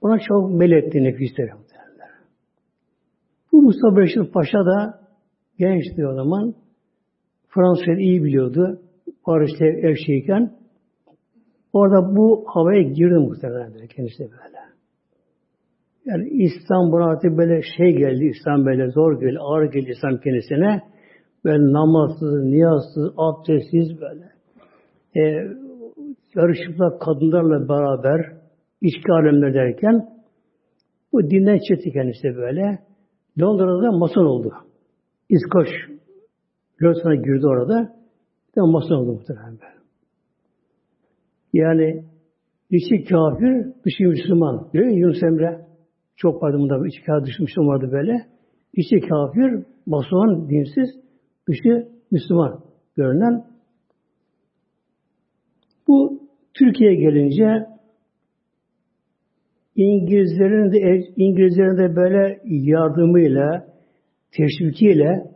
[0.00, 1.50] ona çok meletti nefisleri.
[3.52, 5.00] Bu Mustafa Reşit Paşa da
[5.58, 6.54] gençti o zaman.
[7.48, 8.80] Fransızca iyi biliyordu.
[9.24, 10.52] Paris'te evşeyken.
[11.72, 14.57] Orada bu havaya girdi muhtemelen kendisi böyle.
[16.08, 20.82] Yani İslam buna artık böyle şey geldi, İslam böyle zor geldi, ağır geldi İslam kendisine.
[21.44, 24.30] Böyle namazsız, niyazsız, abdestsiz böyle.
[25.16, 25.22] E,
[26.34, 28.32] yarışıkla kadınlarla beraber
[28.80, 30.08] içki alemler derken
[31.12, 32.78] bu dinden çıktı kendisi böyle.
[33.40, 34.52] Londra'da mason oldu.
[35.28, 35.68] İskoç
[36.82, 37.92] Losana girdi orada.
[38.56, 39.58] Bir mason oldu muhtemelen
[41.52, 42.04] Yani
[42.70, 44.68] içi kafir, dışı Müslüman.
[44.72, 45.67] Diyor Yunus Emre.
[46.18, 48.26] Çok vardı bunda içi kafir dışı vardı böyle.
[48.74, 50.88] İçi kafir, mason, dinsiz,
[51.48, 52.60] dışı Müslüman
[52.96, 53.44] görünen.
[55.88, 56.20] Bu
[56.54, 57.66] Türkiye'ye gelince
[59.76, 63.66] İngilizlerin de İngilizlerin de böyle yardımıyla,
[64.32, 65.30] teşvikiyle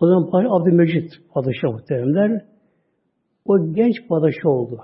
[0.00, 2.44] o zaman Padişah Abdülmecit Padişah muhteremler
[3.44, 4.80] o genç padişah oldu.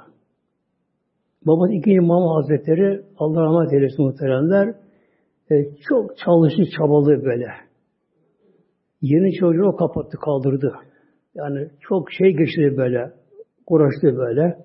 [1.46, 4.85] Babası ikinci Mahmud Hazretleri Allah rahmet eylesin muhteremler
[5.50, 5.54] e,
[5.88, 7.46] çok çalıştı, çabalı böyle.
[9.02, 10.74] Yeni çocuğunu o kapattı, kaldırdı.
[11.34, 13.12] Yani çok şey geçti böyle,
[13.66, 14.58] uğraştı böyle.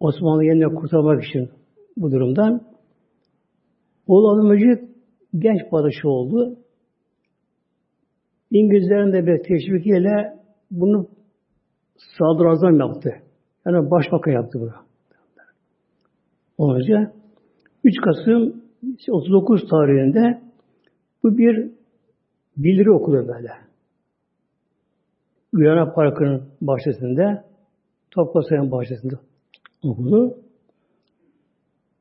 [0.00, 1.50] Osmanlı yeniden kurtarmak için
[1.96, 2.62] bu durumdan.
[4.06, 4.88] Oğlu Abdülmecid
[5.38, 6.56] genç padişah oldu.
[8.50, 10.38] İngilizlerin de bir teşvikiyle
[10.70, 11.08] bunu
[12.18, 13.10] sadrazam yaptı.
[13.66, 14.72] Yani başbakan yaptı bunu.
[16.58, 17.12] Olunca
[17.84, 18.63] 3 Kasım
[19.08, 20.42] 39 tarihinde
[21.22, 21.70] bu bir
[22.56, 23.50] bildiri okudu böyle.
[25.52, 27.44] Guyana Parkı'nın bahçesinde
[28.10, 29.14] Topkapı'nın bahçesinde
[29.84, 30.36] okudu.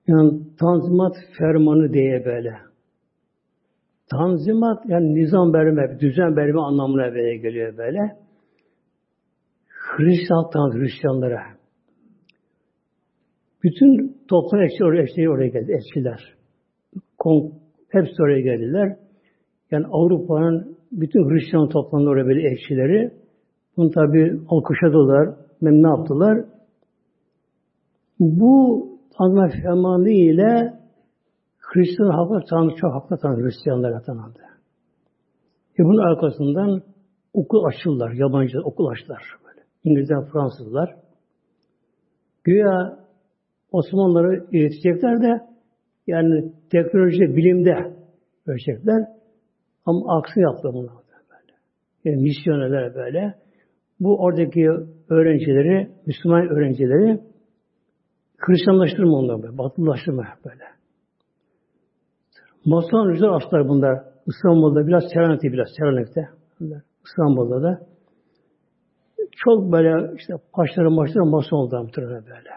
[0.08, 2.58] Yani Tanzimat Fermanı diye böyle.
[4.12, 8.00] Tanzimat yani nizam verme, düzen verme anlamına böyle geliyor böyle.
[9.67, 11.43] Hristiyan Hristiyanlara.
[13.63, 16.42] Bütün toplum elçiler oraya, oraya geldi, elçiler.
[17.24, 17.52] Kon,
[17.90, 18.98] hepsi oraya geldiler.
[19.72, 23.12] Yani Avrupa'nın bütün Hristiyan toplumları oraya böyle elçileri.
[23.78, 25.36] Bunu tabi alkışladılar.
[25.62, 26.46] Ne yaptılar?
[28.20, 28.86] Bu
[29.18, 30.74] Tanrı fermanı ile
[31.60, 34.40] Hristiyan halkı tanrı çok haklı tanrı Hristiyanlara tanındı.
[35.80, 36.82] E bunun arkasından
[37.34, 39.24] okul açtılar, yabancı okul açtılar.
[39.46, 39.62] Böyle.
[39.84, 40.96] İngilizler, Fransızlar.
[42.44, 43.00] Güya
[43.72, 45.53] Osmanlıları eğitecekler de
[46.08, 47.94] yani teknoloji, bilimde
[48.48, 49.08] öğretecekler.
[49.86, 50.94] Ama aksi yaptı bunlar
[51.30, 51.58] böyle.
[52.04, 53.34] Yani misyonerler böyle.
[54.00, 54.70] Bu oradaki
[55.10, 57.20] öğrencileri, Müslüman öğrencileri
[58.38, 60.63] Hristiyanlaştırma onları böyle, batılılaştırma böyle.
[62.66, 64.04] Mason rüzgar açtılar bunlar.
[64.28, 66.30] İstanbul'da biraz Selanik'te biraz Selanik'te.
[67.06, 67.80] İstanbul'da da.
[69.32, 72.50] Çok böyle işte paşları maçları mason oldu böyle.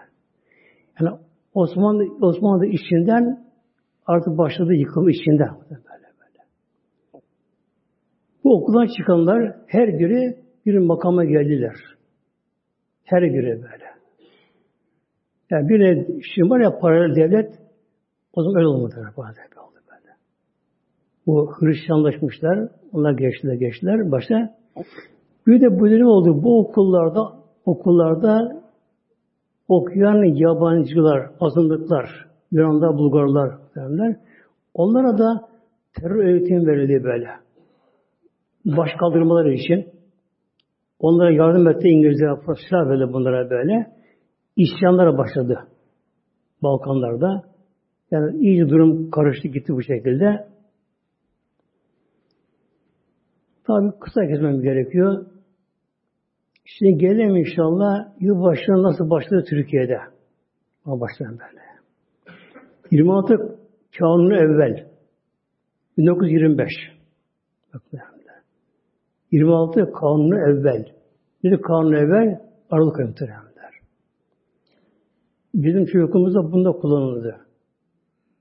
[1.01, 1.19] Yani
[1.57, 3.45] Osmanlı Osmanlı içinden
[4.07, 6.45] artık başladı yıkım içinden böyle böyle.
[8.45, 11.75] Bu okuldan çıkanlar her biri bir makama geldiler.
[13.05, 13.85] Her biri böyle.
[15.51, 17.59] Yani bir de şimdi var ya paralel devlet
[18.33, 19.13] o zaman öyle olmadı.
[19.17, 20.15] Bazen oldu böyle.
[21.27, 22.69] Bu Hristiyanlaşmışlar.
[22.93, 24.11] Onlar geçtiler geçtiler.
[24.11, 24.57] Başta
[25.47, 26.43] bir de bu oldu.
[26.43, 27.33] Bu okullarda
[27.67, 28.66] okullarda
[29.69, 34.17] okuyan yabancılar, azınlıklar, Yunanlar, Bulgarlar derler.
[34.75, 35.49] Onlara da
[36.01, 37.29] terör eğitim verildi böyle.
[38.65, 39.87] Baş kaldırmaları için.
[40.99, 42.37] Onlara yardım etti İngilizler,
[42.69, 43.93] silah verdi bunlara böyle
[44.57, 45.69] isyanlara başladı.
[46.63, 47.43] Balkanlarda.
[48.11, 50.47] Yani iyice durum karıştı gitti bu şekilde.
[53.67, 55.27] Tabi kısa kesmem gerekiyor.
[56.69, 59.99] Şimdi gelelim inşallah yılbaşına nasıl başladı Türkiye'de.
[60.85, 61.67] Ama başlayan böyle.
[62.91, 63.59] 26
[63.99, 64.87] Kanunu evvel
[65.99, 66.71] 1925
[67.75, 67.83] Bak
[69.33, 70.85] 26 Kanunu evvel.
[71.45, 72.41] Nedir Kanunu evvel?
[72.71, 73.15] Aralık ayı
[75.55, 77.37] Bizim çocukluğumuzda bunda kullanıldı.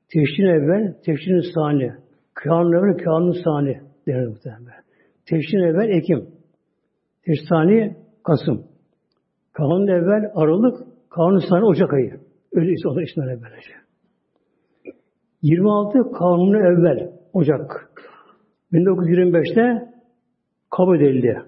[0.09, 1.93] Teşrin evvel, teşrin sani.
[2.33, 4.83] Kanun evvel, kanun sani denir muhtemelen.
[5.25, 6.29] Teşrin evvel Ekim.
[7.25, 8.67] Teşrin sani Kasım.
[9.53, 12.19] Kanun evvel Aralık, kanun sani Ocak ayı.
[12.53, 13.71] Öyle işte o da işler böylece.
[15.41, 17.91] 26 kanunu evvel Ocak.
[18.73, 19.93] 1925'te
[20.69, 21.41] kabul edildi.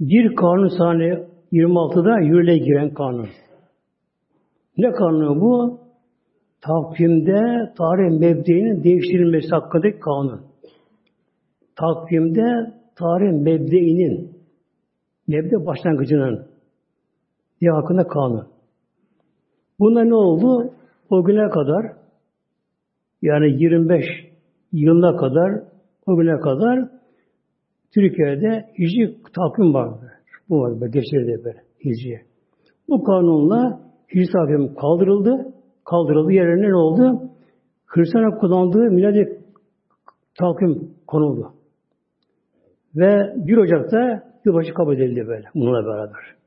[0.00, 3.28] Bir kanun sani 26'da yürürlüğe giren kanun.
[4.78, 5.80] Ne kanunu bu?
[6.60, 10.40] Takvimde tarih mebdeğinin değiştirilmesi hakkındaki kanun.
[11.76, 14.39] Takvimde tarih mebdeğinin
[15.30, 16.46] mebde başlangıcının
[17.60, 18.48] diye hakkında kanun.
[19.78, 20.74] Bunda ne oldu?
[21.10, 21.92] O güne kadar
[23.22, 24.04] yani 25
[24.72, 25.62] yılına kadar
[26.06, 26.88] o güne kadar
[27.94, 30.12] Türkiye'de hicri takvim vardı.
[30.48, 30.88] Bu vardı.
[30.88, 32.20] Geçirdi böyle hicri.
[32.88, 33.80] Bu kanunla
[34.14, 35.54] Hicri takvim kaldırıldı.
[35.84, 36.32] Kaldırıldı.
[36.32, 37.30] Yerine ne oldu?
[37.86, 39.42] Hristiyanlar kullandığı miladi
[40.38, 41.52] takvim konuldu.
[42.96, 45.46] Ve 1 Ocak'ta yılbaşı kabul edildi böyle.
[45.54, 46.40] Bununla beraber.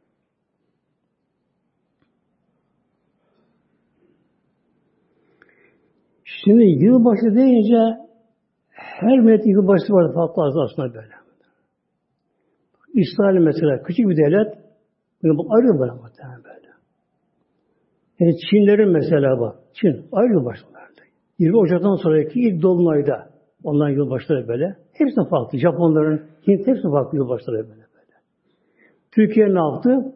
[6.23, 8.03] Şimdi yılbaşı deyince
[8.69, 11.13] her millet yılbaşı var farklı aslında böyle.
[12.93, 14.57] İsrail mesela küçük bir devlet
[15.23, 16.67] bunu ayrı böyle muhtemelen böyle.
[18.19, 19.55] Yani Çinlerin mesela bak.
[19.73, 20.83] Çin ayrı yılbaşlarında.
[21.39, 23.29] 20 Ocak'tan sonraki ilk dolunayda
[23.63, 24.75] ondan yılbaşları böyle.
[24.93, 25.57] Hepsi farklı.
[25.57, 27.82] Japonların, Hint hepsi farklı yılbaşları böyle.
[29.15, 30.13] Türkiye ne yaptı?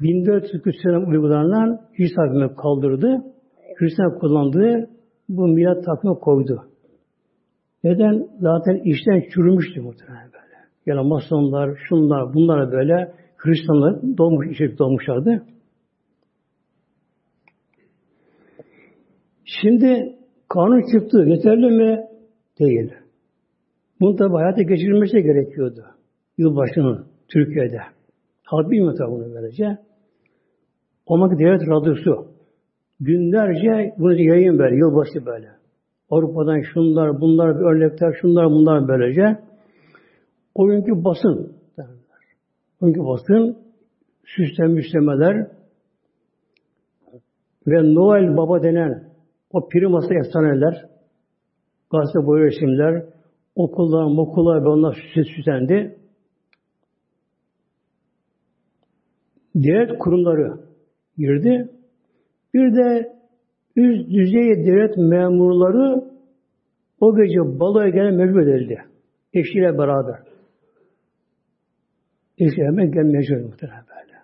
[0.00, 3.22] 1400 sene uygulanan Hicri takvimi kaldırdı.
[3.76, 4.90] Hristiyan kullandığı
[5.28, 6.64] bu milat takvimi koydu.
[7.84, 8.28] Neden?
[8.40, 10.56] Zaten işten çürümüştü muhtemelen böyle.
[10.86, 15.46] Yani masonlar, şunlar, bunlara böyle Hristiyanlar doğmuş, içerik doğmuşlardı.
[19.44, 20.16] Şimdi
[20.48, 21.24] kanun çıktı.
[21.26, 22.06] Yeterli mi?
[22.58, 22.92] Değil.
[24.00, 25.84] Bunu tabi hayata geçirilmesi gerekiyordu.
[26.38, 27.80] Yılbaşının Türkiye'de.
[28.44, 29.78] Halk bilmiyor tabi bunu böylece.
[31.06, 32.26] Olmak devlet radyosu.
[33.00, 35.48] Günlerce bunu yayın böyle, yılbaşı böyle.
[36.10, 39.38] Avrupa'dan şunlar, bunlar bir örnekler, şunlar, bunlar böylece.
[40.54, 41.56] O günkü basın,
[42.80, 43.58] o günkü basın,
[44.24, 45.46] süslenmişlemeler
[47.66, 49.04] ve Noel Baba denen
[49.52, 50.84] o priması efsaneler,
[51.90, 53.04] gazete boyu resimler,
[53.56, 56.01] okullar, mokullar ve onlar süslendi.
[59.54, 60.60] Devlet kurumları
[61.18, 61.68] girdi.
[62.54, 63.12] Bir de
[63.76, 66.04] üst düzey devlet memurları
[67.00, 68.82] o gece baloya gelen mecbur edildi.
[69.34, 70.18] Eşiyle beraber.
[72.38, 74.18] Eşiyle hemen gelmeye mecbur muhtemelen böyle.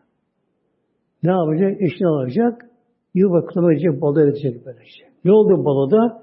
[1.22, 1.82] Ne yapacak?
[1.82, 2.64] Eşini alacak.
[3.14, 5.04] Yıl kutlama edecek, balo edecek böylece.
[5.24, 6.22] Ne oldu baloda?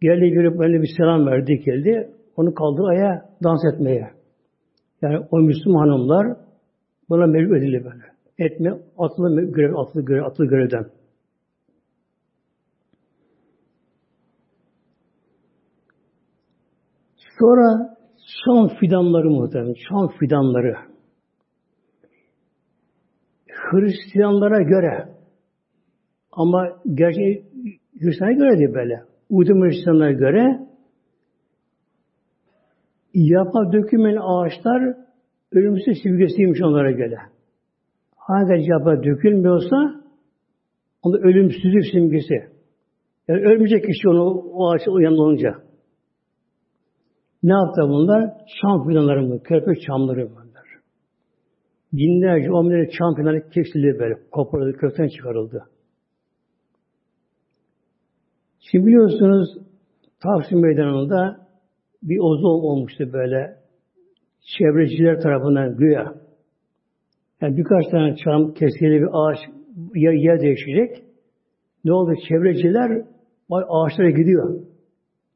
[0.00, 2.10] Geldi bir böyle bir selam verdi geldi.
[2.36, 4.10] Onu kaldır ayağa dans etmeye.
[5.02, 6.36] Yani o Müslüman hanımlar
[7.08, 8.13] buna mecbur edildi böyle.
[8.38, 10.86] Etme, atlı görev, atlı görev, atlı görevden.
[17.38, 17.96] Sonra
[18.44, 20.76] Şam fidanları muhtemelen, Şam fidanları.
[23.48, 25.08] Hristiyanlara göre
[26.32, 27.44] ama gerçi
[28.00, 29.02] Hristiyanlara göre değil böyle.
[29.30, 30.68] Uydum Hristiyanlara göre
[33.14, 34.96] yapa dökümen ağaçlar
[35.52, 37.33] ölümsüz simgesiymiş onlara göre.
[38.26, 39.76] Hangi yapa dökülmüyorsa
[41.02, 42.34] onda ölümsüzlük simgesi.
[43.28, 45.54] Yani ölmeyecek kişi onu o ağaçta uyanın olunca.
[47.42, 48.30] Ne yaptı bunlar?
[48.60, 49.42] Çam fidanları mı?
[49.42, 50.66] Körpe çamları bunlar.
[51.92, 54.14] Binlerce, on binlerce çam fidanları kesildi böyle.
[54.30, 55.64] Koparıldı, kökten çıkarıldı.
[58.60, 59.48] Şimdi biliyorsunuz
[60.22, 61.46] Taksim Meydanı'nda
[62.02, 63.56] bir ozon olmuştu böyle
[64.58, 66.23] çevreciler tarafından güya.
[67.40, 69.38] Yani birkaç tane çam kesildi bir ağaç
[69.94, 71.04] yer, yer değişecek.
[71.84, 72.14] Ne oldu?
[72.28, 73.02] Çevreciler
[73.50, 74.60] ağaçlara gidiyor.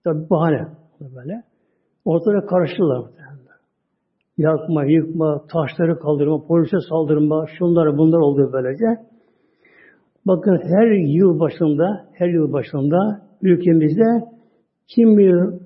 [0.04, 0.68] Tabi bahane
[1.00, 1.42] böyle.
[2.04, 3.10] Ortada karıştılar.
[4.38, 8.84] Yakma, yıkma, taşları kaldırma, polise saldırma, şunlar bunlar oldu böylece.
[10.26, 14.24] Bakın her yıl başında, her yıl başında ülkemizde
[14.88, 15.60] kim bilir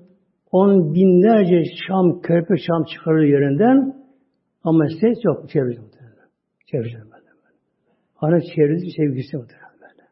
[0.51, 3.95] on binlerce şam, körpe şam çıkarır yerinden
[4.63, 5.92] ama ses yok çevrede
[6.65, 7.23] Çevrede böyle.
[8.17, 10.07] Ana çevrede sevgisi muhtemelen böyle.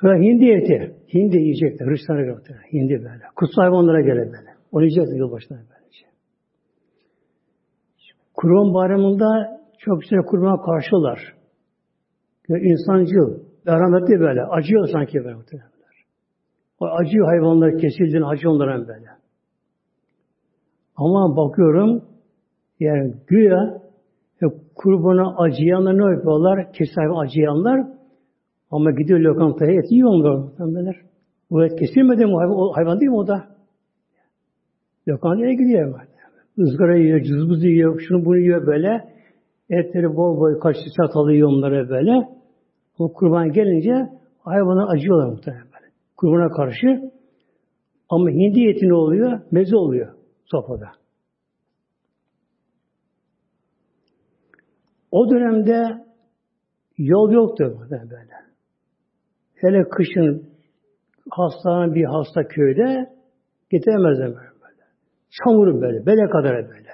[0.00, 0.96] Sonra hindi eti.
[1.14, 1.86] Hindi yiyecekler.
[1.86, 2.64] Hristiyanlara muhtemelen.
[2.72, 3.24] Hindi böyle.
[3.36, 4.50] Kutsal hayvanlara göre böyle.
[4.72, 6.06] Onu yiyecekler yılbaşına böylece.
[8.34, 11.34] Kurban bayramında çok güzel kurban karşılar.
[12.48, 14.42] Yani insancıl, rahmetli böyle.
[14.42, 15.36] Acıyor sanki böyle.
[16.80, 19.06] O acıyor hayvanlar kesildiğini acı onlara böyle.
[20.96, 22.04] Ama bakıyorum
[22.80, 23.85] yani güya
[24.74, 26.72] kurbana acıyanlar ne yapıyorlar?
[26.72, 27.86] Keser acıyanlar
[28.70, 30.96] ama gidiyor lokantaya et yiyorlar muhtemelenler.
[31.50, 32.36] Bu et kesilmedi mi?
[32.36, 33.44] O hayvan, değil mi o da?
[35.08, 36.00] Lokantaya gidiyor.
[36.58, 39.16] Izgara yiyor, cızbız yiyor, şunu bunu yiyor böyle.
[39.70, 42.28] Etleri bol bol kaç çatalı yiyor onlara böyle.
[42.98, 43.94] O kurban gelince
[44.38, 45.92] hayvana acıyorlar muhtemelen böyle.
[46.16, 47.10] Kurbana karşı.
[48.08, 49.40] Ama hindi eti ne oluyor?
[49.50, 50.14] Meze oluyor
[50.44, 50.86] sofrada.
[55.10, 56.04] O dönemde
[56.98, 58.02] yol yoktu böyle.
[59.54, 60.50] Hele kışın
[61.30, 63.12] hastane bir hasta köyde
[63.70, 64.82] getiremezler böyle.
[65.30, 66.90] Çamuru böyle, bele kadar böyle.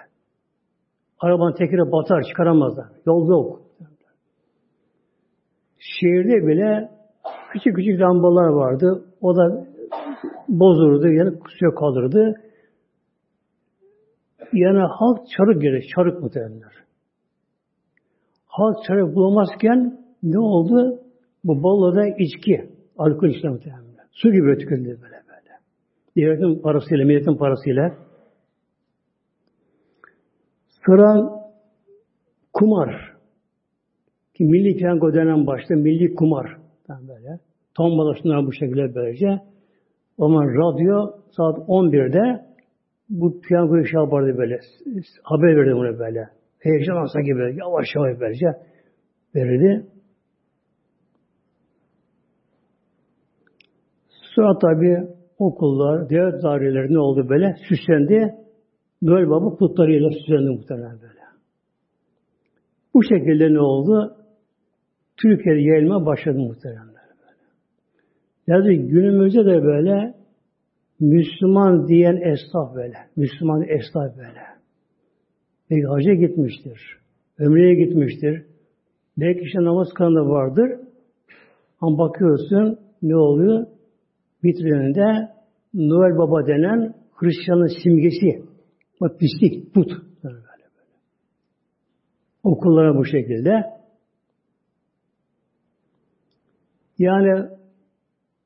[1.20, 2.86] Arabanın tekeri batar, çıkaramazlar.
[3.06, 3.62] Yol yok.
[5.78, 6.90] Şehirde bile
[7.52, 9.04] küçük küçük lambalar vardı.
[9.20, 9.66] O da
[10.48, 12.34] bozulurdu, yani suya kalırdı.
[14.52, 16.81] Yani halk çarık gerek, çarık muhtemelenler.
[18.52, 21.00] Halk çarık bulamazken ne oldu?
[21.44, 23.82] Bu Bolu'da içki, alkol içki muhtemelen.
[24.12, 25.52] Su gibi tüketildi böyle böyle.
[26.16, 27.94] Devletin parasıyla, milletin parasıyla.
[30.86, 31.30] Sıra
[32.52, 33.12] kumar.
[34.34, 36.56] Ki milli piyango denen başta milli kumar.
[36.88, 37.38] Yani böyle.
[37.74, 39.40] Tombala şunlar bu şekilde böylece.
[40.18, 42.44] O zaman radyo saat 11'de
[43.08, 44.60] bu piyangoyu şey yapardı böyle.
[45.22, 46.41] Haber verdi bunu böyle.
[46.62, 48.46] Heyecan alsa gibi yavaş yavaş böylece
[49.34, 49.86] verirdi.
[54.34, 55.08] Sonra tabi
[55.38, 57.56] okullar, devlet daireleri ne oldu böyle?
[57.68, 58.34] Süslendi.
[59.02, 61.20] Noel Baba kutlarıyla süslendi muhtemelen böyle.
[62.94, 64.16] Bu şekilde ne oldu?
[65.22, 67.02] Türkiye'de yayılma başladı muhtemelen böyle.
[68.46, 70.14] Yani günümüzde de böyle
[71.00, 72.96] Müslüman diyen esnaf böyle.
[73.16, 74.51] Müslüman esnaf böyle.
[75.72, 76.98] Belki hacca gitmiştir.
[77.38, 78.44] Ömreye gitmiştir.
[79.16, 80.80] Belki işte namaz kanında vardır.
[81.80, 83.66] Ama bakıyorsun ne oluyor?
[84.44, 85.28] Vitrininde
[85.74, 88.42] Noel Baba denen Hristiyanın simgesi.
[89.00, 89.90] Bak pislik, put.
[92.42, 93.64] Okullara bu şekilde.
[96.98, 97.48] Yani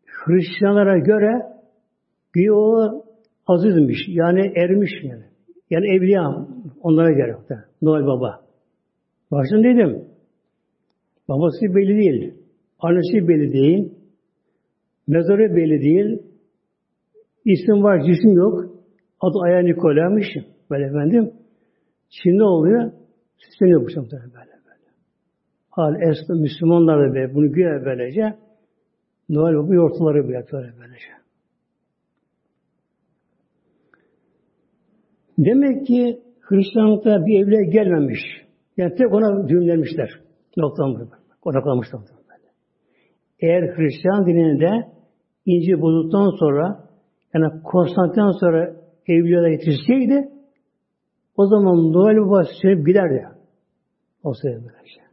[0.06, 1.56] Hristiyanlara göre
[2.52, 3.04] o
[3.46, 3.98] azizmiş.
[4.08, 5.24] Yani ermiş yani.
[5.70, 6.46] Yani evliya
[6.86, 7.36] onlara göre.
[7.82, 8.40] Noel Baba.
[9.30, 10.04] Baştan dedim.
[11.28, 12.34] Babası belli değil.
[12.80, 13.92] Annesi belli değil.
[15.06, 16.22] Mezarı belli değil.
[17.44, 18.64] İsim var, cisim yok.
[19.20, 20.26] Adı Aya Nikola'ymış.
[20.70, 21.32] Böyle efendim.
[22.10, 22.92] Şimdi oluyor?
[23.38, 24.86] Süsleniyor bu şekilde böyle böyle.
[25.70, 28.34] Hal esna Müslümanlar da böyle, bunu güya böylece
[29.28, 31.16] Noel Baba yortuları böyle böyle böylece.
[35.38, 38.20] Demek ki Hristiyanlıkta bir evliye gelmemiş.
[38.76, 40.10] Yani tek ona düğümlenmişler.
[40.56, 41.08] Noktalanmış.
[41.40, 42.00] Konaklamışlar.
[43.40, 44.70] Eğer Hristiyan dininde
[45.46, 46.88] İncil bulduktan sonra
[47.34, 48.76] yani Konstantin'den sonra
[49.08, 50.28] evliyalar yetişseydi
[51.36, 53.26] o zaman Noel Baba sürüp giderdi.
[54.22, 55.04] O sebeple şey.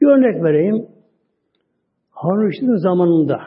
[0.00, 0.86] Bir örnek vereyim.
[2.10, 3.38] Harun Reşit'in zamanında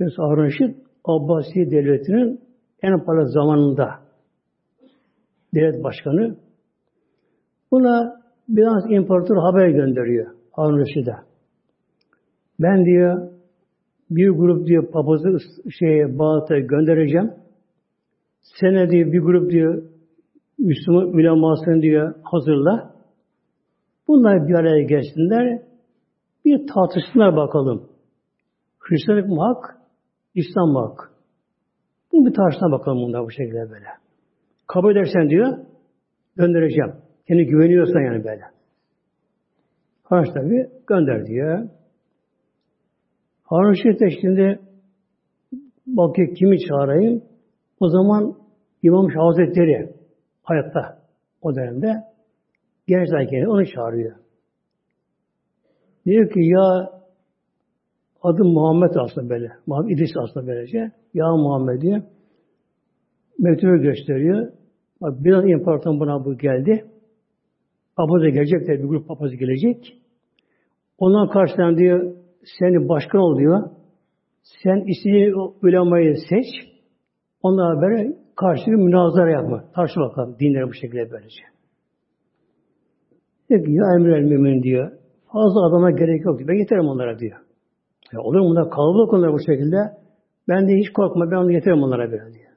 [0.00, 2.40] mesela Harun Reşit Abbasi Devleti'nin
[2.82, 4.07] en parlak zamanında
[5.54, 6.36] devlet başkanı
[7.70, 11.16] buna biraz imparator haber gönderiyor Harun Reşit'e.
[12.60, 13.30] Ben diyor
[14.10, 15.38] bir grup diyor papazı
[15.78, 17.32] şeye Bağdat'a göndereceğim.
[18.40, 19.82] Sene diyor bir grup diyor
[20.58, 22.94] Müslüman ulemasını diyor hazırla.
[24.08, 25.62] Bunlar bir araya gelsinler.
[26.44, 27.88] Bir tartışsınlar bakalım.
[28.78, 29.78] Hristiyanlık mı hak?
[30.34, 31.12] İslam mı hak?
[32.12, 34.07] Bunu bir tartışsınlar bakalım bunlar bu şekilde böyle.
[34.68, 35.58] Kabul edersen diyor
[36.36, 36.92] göndereceğim.
[37.28, 38.42] Kendi güveniyorsan yani böyle.
[40.02, 41.68] Harç tabi gönder diyor.
[43.42, 44.60] Harun Reşit şimdi
[45.86, 47.22] bakıyor kimi çağırayım?
[47.80, 48.34] O zaman
[48.82, 49.92] İmam Hazretleri
[50.42, 50.98] hayatta
[51.42, 52.04] o dönemde
[52.86, 54.16] gençlerken onu çağırıyor.
[56.06, 56.90] Diyor ki ya
[58.22, 59.52] adı Muhammed aslında böyle.
[59.66, 60.78] Muhammed İdris aslında böylece.
[61.14, 62.02] Ya Muhammed diyor.
[63.38, 64.52] Mektubu gösteriyor.
[65.00, 66.84] Bak biraz imparator buna bu geldi.
[67.96, 69.98] Papaz da gelecek de bir grup papaz gelecek.
[70.98, 72.14] Ondan karşıdan diyor
[72.58, 73.70] seni başkan ol diyor.
[74.62, 76.46] Sen istediğin ulemayı seç.
[77.42, 79.64] Onlara böyle karşı bir münazara yapma.
[79.74, 81.42] Tartışma bakalım dinleri bu şekilde böylece.
[83.48, 84.92] Diyor ki ya emir el mümin diyor.
[85.32, 86.48] Fazla adama gerek yok diyor.
[86.48, 87.38] Ben yeterim onlara diyor.
[88.12, 89.76] Ya olur mu bunlar kalabalık onlara bu şekilde.
[90.48, 92.52] Ben de hiç korkma ben onu yeterim onlara böyle diyor.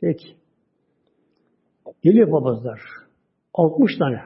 [0.00, 0.39] Peki.
[2.02, 2.80] Geliyor papazlar.
[3.54, 4.20] 60 tane.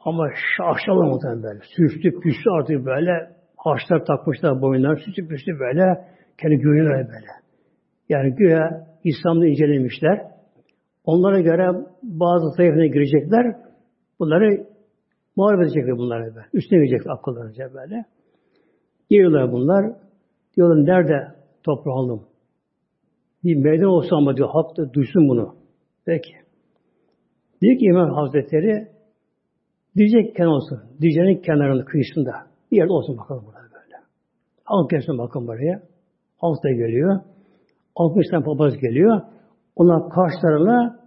[0.00, 1.60] Ama şaşalı muhtemelen böyle.
[1.76, 4.96] Süslü püslü artık böyle harçlar takmışlar boyunlar.
[4.96, 6.08] Süslü püslü böyle.
[6.40, 7.26] Kendi güveniyorlar böyle.
[8.08, 10.22] Yani güya İslam'da incelemişler.
[11.04, 13.56] Onlara göre bazı sayfına girecekler.
[14.18, 14.66] Bunları
[15.36, 16.46] muharebe edecekler bunlara böyle.
[16.52, 18.04] Üstüne girecekler akıllarınca böyle.
[19.10, 19.92] Geliyorlar bunlar.
[20.56, 22.22] Diyorlar nerede toprağı aldım?
[23.44, 25.57] Bir meydan olsa ama diyor halk da duysun bunu.
[26.08, 26.34] Peki.
[27.62, 28.88] Diyor ki İmam Hazretleri
[29.96, 30.80] Diyecek olsun.
[31.00, 32.32] Diyeceğinin kenarında, kıyısında.
[32.72, 33.96] Bir yerde olsun bakalım burada böyle.
[34.64, 35.82] Halk gelsin bakın buraya.
[36.38, 37.20] Halk da geliyor.
[37.96, 39.20] 60 tane papaz geliyor.
[39.76, 41.00] Onlar karşılarına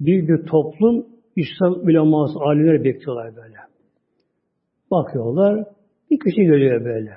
[0.00, 3.56] bir bir toplum İslam uleması, alimleri bekliyorlar böyle.
[4.90, 5.64] Bakıyorlar.
[6.10, 7.12] Bir kişi geliyor böyle.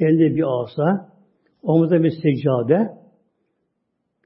[0.00, 1.08] Elde bir asa,
[1.62, 2.97] omuzda bir seccade.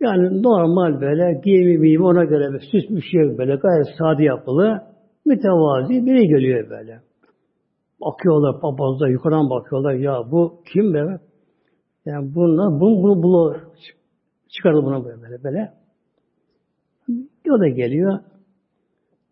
[0.02, 4.82] Yani normal böyle giyimi miyimi ona göre bir süs bir şey böyle gayet sade yapılı
[5.24, 7.00] mütevazi biri geliyor böyle.
[8.00, 11.18] Bakıyorlar papazlar yukarıdan bakıyorlar ya bu kim be?
[12.06, 13.56] Yani bunlar bunu bunu bulur.
[14.48, 15.44] Çıkardı buna böyle böyle.
[15.44, 15.72] böyle.
[17.50, 18.18] O da geliyor.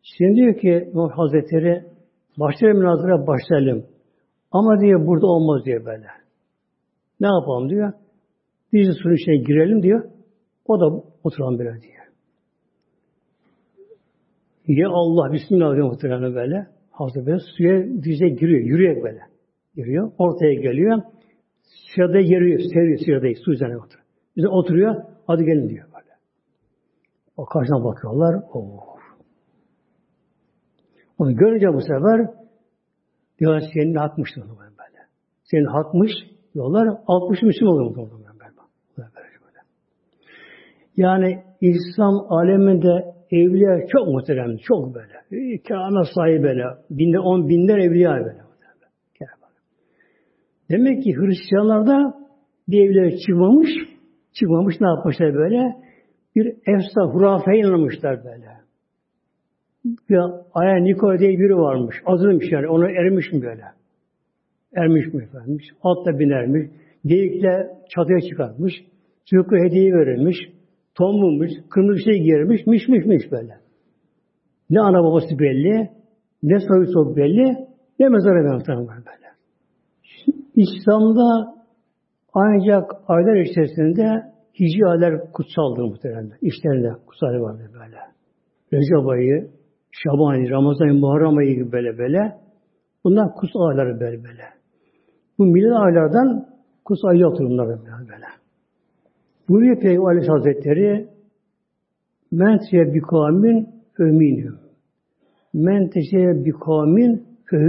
[0.02, 1.90] Şimdi diyor ki Hazretleri
[2.38, 3.86] Başlayalım münazara başlayalım.
[4.52, 6.06] Ama diye burada olmaz diye böyle.
[7.20, 7.92] Ne yapalım diyor.
[8.72, 10.04] De suyun içine girelim diyor.
[10.70, 12.06] O da oturalım böyle diyor.
[14.66, 16.66] Ya Allah Bismillah diyor muhtemelen böyle.
[16.90, 18.60] Hazreti böyle suya dize giriyor.
[18.60, 19.20] Yürüyerek böyle.
[19.76, 20.12] Giriyor.
[20.18, 21.02] Ortaya geliyor.
[21.94, 22.60] Sırada yürüyor.
[22.74, 23.40] Seriyor sırada.
[23.44, 24.04] Su üzerine oturuyor.
[24.36, 25.02] Bize oturuyor.
[25.26, 26.14] Hadi gelin diyor böyle.
[27.36, 28.42] O karşına bakıyorlar.
[28.52, 28.96] Oh.
[31.18, 32.30] Onu görünce bu sefer
[33.38, 34.98] diyorlar senin hakmış diyorlar böyle.
[35.42, 36.10] Senin hakmış
[36.54, 36.98] diyorlar.
[37.06, 38.29] Altmış Müslüman oluyor mu.
[41.00, 45.12] Yani İslam aleminde evliya çok muhterem, çok böyle.
[45.68, 46.62] Kâhına sahibi böyle.
[46.90, 48.40] Binde, on binler evliya böyle.
[50.70, 52.14] Demek ki Hristiyanlarda
[52.68, 53.70] bir evliya çıkmamış,
[54.32, 55.76] çıkmamış ne yapmışlar böyle?
[56.36, 58.46] Bir efsa, hurafe inanmışlar böyle.
[60.08, 60.22] Ya
[60.54, 61.96] Aya Nikola diye biri varmış.
[62.06, 62.68] Azılmış yani.
[62.68, 63.62] Ona ermiş mi böyle?
[64.76, 65.58] Ermiş mi efendim?
[65.82, 66.70] Atla binermiş.
[67.04, 68.72] Geyikle çatıya çıkartmış.
[69.30, 70.36] Çocukla hediye verilmiş.
[71.00, 71.50] Tombulmuş.
[71.70, 72.66] Kırmızı şey giyermiş.
[72.66, 73.54] Miş miş miş böyle.
[74.70, 75.90] Ne ana babası belli.
[76.42, 77.56] Ne soyu belli.
[77.98, 79.28] Ne mezara benzer böyle.
[80.54, 81.54] İslam'da
[82.34, 84.22] ancak aylar içerisinde
[84.60, 86.32] hicri aylar kutsaldır muhtemelen.
[86.42, 87.98] İşlerinde kutsal var böyle.
[88.72, 89.50] Recep ayı,
[89.90, 92.36] Şaban ayı, Ramazan ayı, Muharrem ayı gibi böyle böyle.
[93.04, 94.44] Bunlar kutsal ayları böyle böyle.
[95.38, 96.46] Bu millet aylardan
[96.84, 98.39] kutsal yoktur bunlar böyle böyle.
[99.50, 101.08] Buyuruyor Peygamber Aleyhisselam Hazretleri
[102.30, 104.58] Men tiye bi kavmin öminhum.
[105.54, 107.26] Men tiye bi kavmin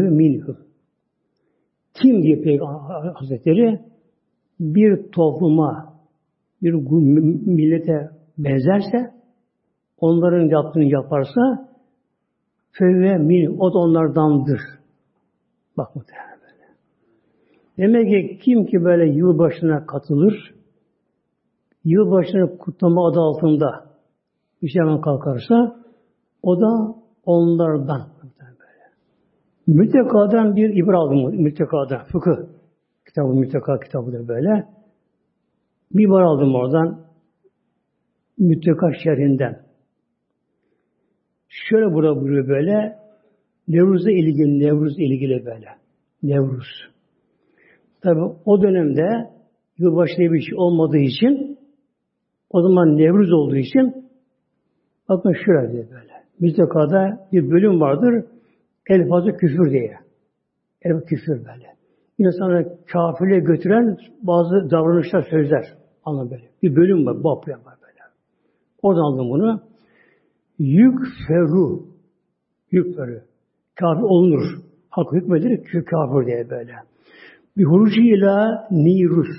[0.09, 0.57] minhum.
[1.93, 3.79] Kim diye Peygamber Hazretleri
[4.59, 5.93] bir topluma,
[6.61, 6.73] bir
[7.45, 9.11] millete benzerse,
[9.97, 11.69] onların yaptığını yaparsa,
[12.71, 14.61] fevve min, o da onlardandır.
[15.77, 16.67] Bak muhtemelen böyle.
[17.77, 20.60] Demek ki kim ki böyle yılbaşına katılır,
[21.83, 23.91] yılbaşını kutlama adı altında
[24.61, 25.75] bir şey kalkarsa,
[26.43, 28.07] o da onlardan.
[29.67, 31.41] Mütekadan bir ibra aldım.
[31.43, 32.03] Mütekada.
[32.11, 32.37] Fıkıh
[33.07, 34.67] kitabı, müteka kitabıdır böyle.
[35.91, 37.05] Bir ibra aldım oradan.
[38.37, 39.61] Mütteka şerhinden.
[41.47, 42.97] Şöyle burada buyuruyor böyle.
[43.67, 45.67] Nevruz'a ilgili, Nevruz ilgili böyle.
[46.23, 46.67] Nevruz.
[48.01, 49.29] Tabi o dönemde
[49.77, 51.60] yılbaşı diye bir şey olmadığı için
[52.53, 54.05] o zaman Nevruz olduğu için
[55.09, 55.33] bakın
[55.71, 56.11] diye böyle.
[56.39, 58.25] Müttekada bir bölüm vardır.
[58.89, 59.97] El fazla küfür diye.
[60.81, 61.67] El küfür böyle.
[62.17, 65.65] İnsanı kafirle götüren bazı davranışlar, sözler.
[66.05, 66.49] Anlam böyle.
[66.63, 67.99] Bir bölüm var, bab var böyle.
[68.81, 69.61] Oradan aldım bunu.
[70.59, 71.85] Yük feru.
[72.71, 73.21] Yük feru.
[73.75, 74.43] Kafir olunur.
[74.89, 76.73] Hak hükmedir, kafir diye böyle.
[77.57, 79.37] Bir hurucuyla nirus.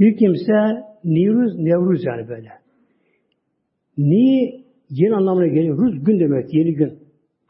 [0.00, 2.48] Bir kimse nirus, nevruz yani böyle.
[3.98, 5.78] Ni yeni anlamına geliyor.
[5.78, 6.98] Ruz gün demek, yeni gün.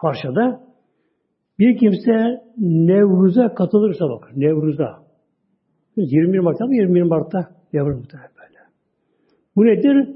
[0.01, 0.65] Parçada.
[1.59, 5.05] Bir kimse Nevruz'a katılırsa bak, Nevruz'a.
[5.97, 8.59] 21 Mart'ta mı 21 Mart'ta Nevruz muhtemelen böyle.
[9.57, 10.15] Bu nedir?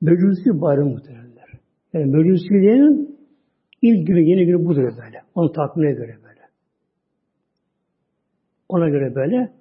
[0.00, 1.48] Mecusi bayramı muhtemelenler.
[1.92, 3.18] Yani Mecusilerin
[3.82, 5.22] ilk günü, yeni günü budur böyle.
[5.34, 6.40] Onun takvimine göre böyle.
[8.68, 9.52] Ona göre böyle.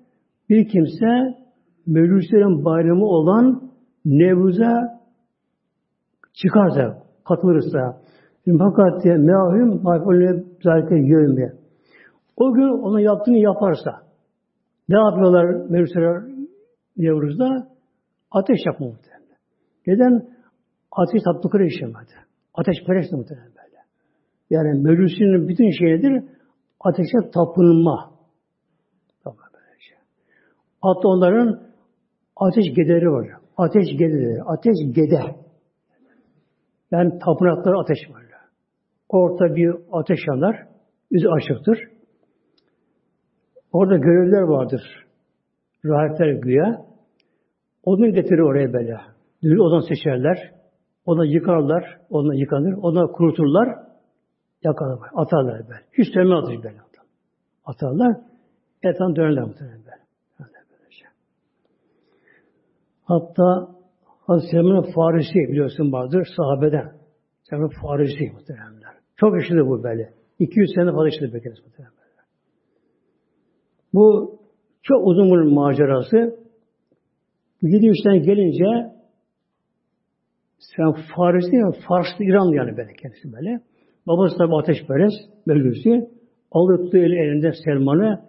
[0.49, 1.37] Bir kimse
[1.87, 3.71] Mecusilerin bayramı olan
[4.05, 4.99] Nevruz'a
[6.33, 8.01] çıkarsa, katılırsa,
[8.59, 11.53] fakat meahüm harflerine zalike yövme.
[12.37, 13.91] O gün onun yaptığını yaparsa
[14.89, 16.23] ne yapıyorlar Mevzuseler
[16.97, 17.67] Nevruz'da?
[18.31, 19.37] Ateş yapma muhtemelen.
[19.87, 20.29] Neden?
[20.91, 22.13] Ateş tatlıkları işlemedi.
[22.53, 23.77] Ateş perest muhtemelen böyle.
[24.49, 26.23] Yani Mevzusi'nin bütün şeyidir
[26.79, 28.11] ateşe tapınma.
[29.79, 29.97] Şey.
[30.81, 31.66] Hatta onların
[32.39, 33.27] ateş gederi var.
[33.57, 34.43] Ateş gederi.
[34.43, 35.21] Ateş gede.
[36.91, 38.27] Yani tapınakları ateş var.
[39.09, 40.67] Orta bir ateş yanar.
[41.11, 41.79] Yüzü açıktır.
[43.71, 44.81] Orada görevler vardır.
[45.85, 46.85] Rahipler güya.
[47.83, 48.97] Onu getirir oraya böyle.
[49.43, 50.51] Düzgün odan seçerler.
[51.05, 51.97] Onu yıkarlar.
[52.09, 52.73] Onu yıkanır.
[52.73, 53.67] Onu kuruturlar.
[54.63, 55.09] Yakarlar.
[55.15, 55.79] Atarlar böyle.
[55.97, 56.77] Hiç sönme atır böyle.
[57.65, 58.17] Atarlar.
[58.83, 60.06] Etan dönerler muhtemelen böyle.
[63.07, 63.75] Hatta
[64.27, 66.91] Hazreti Selman Farisi biliyorsun vardır sahabeden.
[67.49, 68.93] Selman Farisi muhteremler.
[69.15, 70.13] Çok yaşadı bu böyle.
[70.39, 71.53] 200 sene fazla yaşadı Bekir
[73.93, 74.37] Bu
[74.83, 76.39] çok uzun bir macerası.
[77.61, 78.93] Bu yedi üçten gelince
[80.59, 81.75] sen Faris değil mi?
[81.87, 83.61] Farslı İranlı yani böyle kendisi böyle.
[84.07, 86.09] Babası tabi ateşperest, bölgesi.
[86.51, 88.21] Aldı tuttu eli elinde Selman'ı.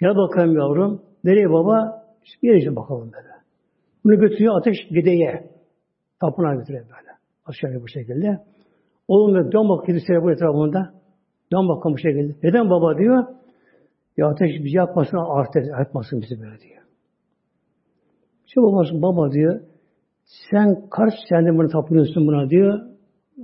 [0.00, 1.02] Gel bakalım yavrum.
[1.24, 2.06] Nereye baba?
[2.42, 3.35] Yere bakalım böyle.
[4.06, 5.50] Bunu götürüyor ateş gideye.
[6.20, 7.10] Tapınağa götürüyor böyle.
[7.46, 8.38] Aşağıya bu şekilde.
[9.08, 10.94] Oğlum da dön bak kiliseye bu etrafında.
[11.52, 12.32] Dön bakalım bu şekilde.
[12.42, 13.24] Neden baba diyor?
[14.16, 16.82] Ya ateş bizi yapmasın, artık yapmasın bizi böyle diyor.
[18.46, 19.60] İşte babası baba diyor.
[20.50, 22.80] Sen kaç sene bunu tapınıyorsun buna diyor.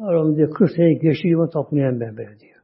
[0.00, 2.60] Aram diyor 40 sene geçti gibi tapınıyorum ben böyle diyor.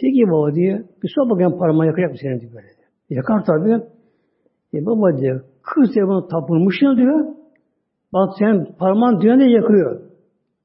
[0.00, 0.78] Peki baba diyor.
[1.02, 2.88] Bir sor bakayım parmağı yakacak mı senin diyor böyle diyor.
[3.10, 3.95] Yakar tabii.
[4.76, 5.40] E baba diyor.
[5.62, 7.26] 40 sene buna tapınmışsın diyor.
[8.12, 10.00] Bak sen parmağın ne yakıyor.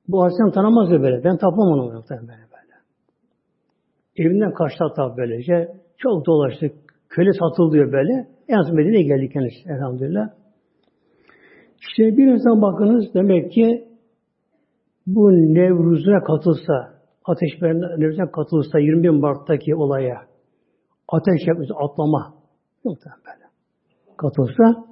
[0.07, 1.23] Bu Aleyhisselam tanımaz diyor böyle.
[1.23, 2.75] Ben tapmam onu muhtemelen böyle böyle.
[4.17, 5.71] Evinden kaçtı hatta böylece.
[5.97, 6.71] Çok dolaştık.
[7.09, 8.27] Köle satıldı diyor böyle.
[8.47, 10.29] En son Medine'ye geldik kendisi elhamdülillah.
[11.81, 13.87] İşte bir insan bakınız demek ki
[15.07, 16.73] bu Nevruz'a katılsa,
[17.25, 20.21] ateş Nevruz'a katılsa 21 Mart'taki olaya
[21.07, 22.33] ateş yapması, atlama
[22.83, 23.40] muhtemelen.
[24.21, 24.85] Katılsa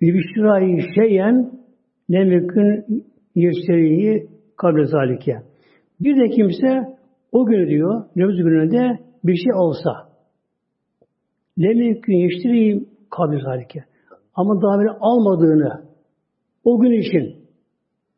[0.00, 1.60] bir bişrayı şeyen
[2.08, 5.42] ne mümkün yeşteriyi kabul zalike.
[6.00, 6.98] Bir de kimse
[7.32, 9.90] o günü diyor, Nevruz gününde bir şey olsa
[11.56, 13.84] ne mümkün yeşteriyi kabul zalike.
[14.34, 15.82] Ama daha böyle almadığını
[16.64, 17.36] o gün için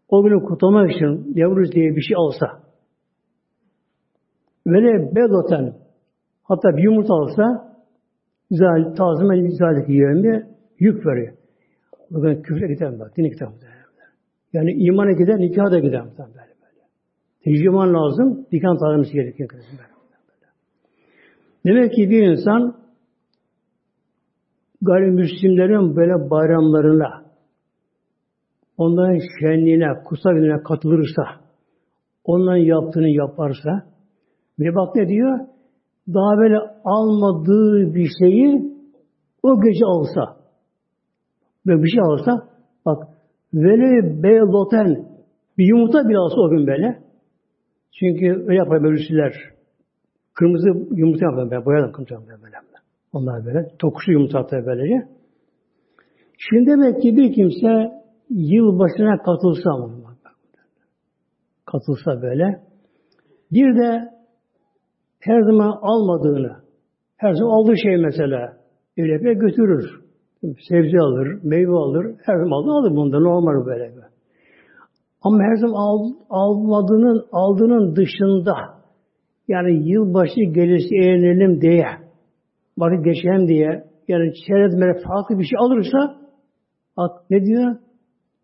[0.09, 2.17] o günü kutlamak için Nevruz diye bir şey
[4.67, 5.88] ve de bedoten
[6.49, 7.75] hatta bir yumurta alsa
[8.51, 10.47] güzel, tazimen güzellik yönünde
[10.79, 11.35] yük veriyor.
[12.11, 13.49] Bugün küfre gider bak, dine gider
[14.53, 16.85] Yani imana gider, nikaha da gider böyle böyle.
[17.45, 19.51] Tecrüman lazım, nikah tanıması gerekiyor.
[19.53, 19.63] Böyle.
[21.67, 22.77] Demek ki bir insan
[24.83, 27.25] gayrimüslimlerin böyle bayramlarına,
[28.77, 31.23] onların şenliğine, kutsal gününe katılırsa,
[32.25, 33.87] onların yaptığını yaparsa,
[34.59, 35.39] ve bak ne diyor?
[36.15, 38.73] Daha böyle almadığı bir şeyi
[39.43, 40.37] o gece alsa,
[41.67, 42.49] ve bir şey alsa,
[42.87, 43.09] bak,
[43.55, 45.07] vele beyloten,
[45.59, 47.03] bir yumurta bile alsa o gün böyle.
[47.99, 49.33] Çünkü öyle yapar bölüsüler.
[50.35, 52.57] Kırmızı yumurta yapar böyle, boyadan kırmızı yapar böyle.
[53.13, 53.71] Onlar böyle.
[53.79, 55.09] Tokuşu yumurta atıyor böylece.
[56.39, 57.93] Şimdi demek ki bir kimse
[58.31, 60.05] yılbaşına katılsa mı?
[61.67, 62.61] Katılsa böyle.
[63.53, 64.18] Bir de
[65.21, 66.57] her zaman almadığını,
[67.17, 68.57] her zaman aldığı şey mesela
[68.99, 70.01] öyle götürür.
[70.69, 73.93] Sebze alır, meyve alır, her zaman alır, alır bunda normal böyle.
[75.23, 78.55] Ama her zaman al, almadığının, aldığının dışında
[79.49, 81.87] yani yılbaşı gelirse eğlenelim diye
[82.79, 86.17] vakit geçelim diye yani çerez farklı bir şey alırsa
[86.97, 87.77] bak ne diyor?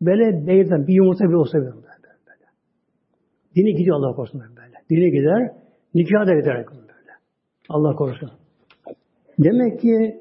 [0.01, 1.71] Böyle değilden bir yumurta bir olsa böyle.
[1.71, 2.47] böyle.
[3.57, 4.75] Dini gidiyor Allah korusun böyle.
[4.91, 5.64] Dini gider,
[5.95, 7.13] nikah da gider böyle.
[7.69, 8.31] Allah korusun.
[9.39, 10.21] Demek ki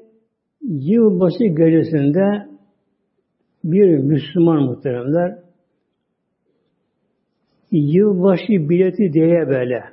[0.62, 2.48] yılbaşı gecesinde
[3.64, 5.38] bir Müslüman muhteremler
[7.70, 9.84] yılbaşı bileti diye böyle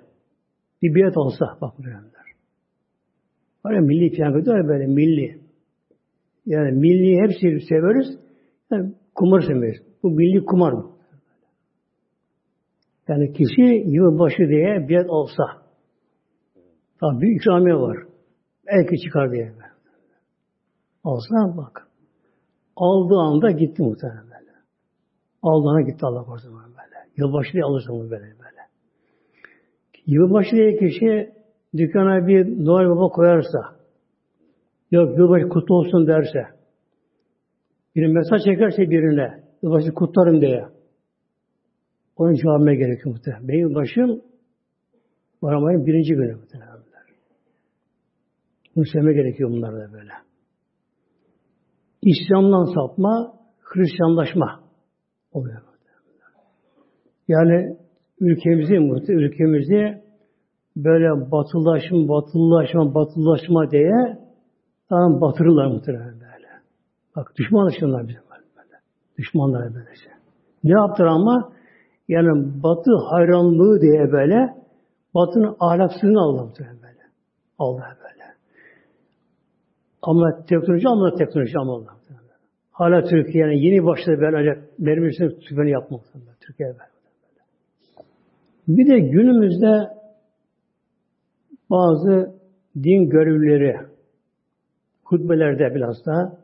[0.81, 2.11] bir bilet olsa bak muhteremler.
[3.65, 5.41] Var ya milli kıyafet var böyle milli.
[6.45, 8.19] Yani milli hepsi severiz.
[8.71, 9.77] Yani kumar sevmeyiz.
[10.03, 10.91] Bu milli kumar mı?
[13.07, 15.60] Yani kişi yılbaşı diye bilet olsa
[17.01, 17.97] tabi bir ikramiye var.
[18.67, 19.53] Belki çıkar diye.
[21.03, 21.87] Olsa bak.
[22.75, 24.51] Aldığı anda gitti muhtemelen böyle.
[25.41, 27.07] Aldığına gitti Allah korusun böyle.
[27.17, 28.61] Yılbaşı diye alırsın bunu böyle böyle.
[30.05, 31.33] Yılbaşı diye kişi
[31.77, 33.59] dükkana bir Noel Baba koyarsa,
[34.91, 36.47] yok yılbaşı kutlu olsun derse,
[37.95, 40.65] bir mesaj çekerse birine, yılbaşı kutlarım diye,
[42.15, 43.47] onun cevabına gerekiyor muhtemelen.
[43.47, 44.21] Benim başım
[45.41, 46.80] Baramayın birinci günü muhtemelen.
[48.75, 50.11] Bunu sevme gerekiyor bunlar da böyle.
[52.01, 54.59] İslam'dan sapma, Hristiyanlaşma
[55.31, 55.61] oluyor.
[57.27, 57.77] Yani
[58.19, 58.73] ülkemizi,
[59.13, 60.01] ülkemizi
[60.75, 64.17] böyle batılılaşma, batılılaşma, batılılaşma diye
[64.89, 66.47] tamam batırırlar muhtemelen böyle.
[67.15, 68.77] Bak düşmanlaşıyorlar bizim böyle.
[69.17, 70.09] Düşmanlar böylece.
[70.63, 71.53] Ne yaptılar ama?
[72.07, 74.55] Yani batı hayranlığı diye böyle
[75.15, 77.01] batının ahlaksızlığını aldı muhtemelen böyle.
[77.59, 78.20] Allah böyle.
[80.01, 81.83] Ama teknoloji ama teknoloji ama.
[82.71, 86.01] Hala Türkiye yani yeni başladı böyle benim için tüfeğini yapmak.
[86.41, 86.79] Türkiye böyle.
[88.67, 89.87] Bir de günümüzde
[91.69, 92.35] bazı
[92.75, 93.77] din görevlileri
[95.03, 96.37] hutbelerde biraz da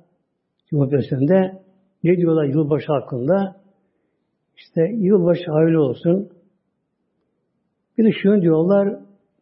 [0.70, 1.60] Cumhurbaşkanı'nda
[2.04, 3.56] ne diyorlar yılbaşı hakkında?
[4.58, 6.30] işte yılbaşı hayırlı olsun.
[7.98, 9.00] Bir de şunu diyorlar,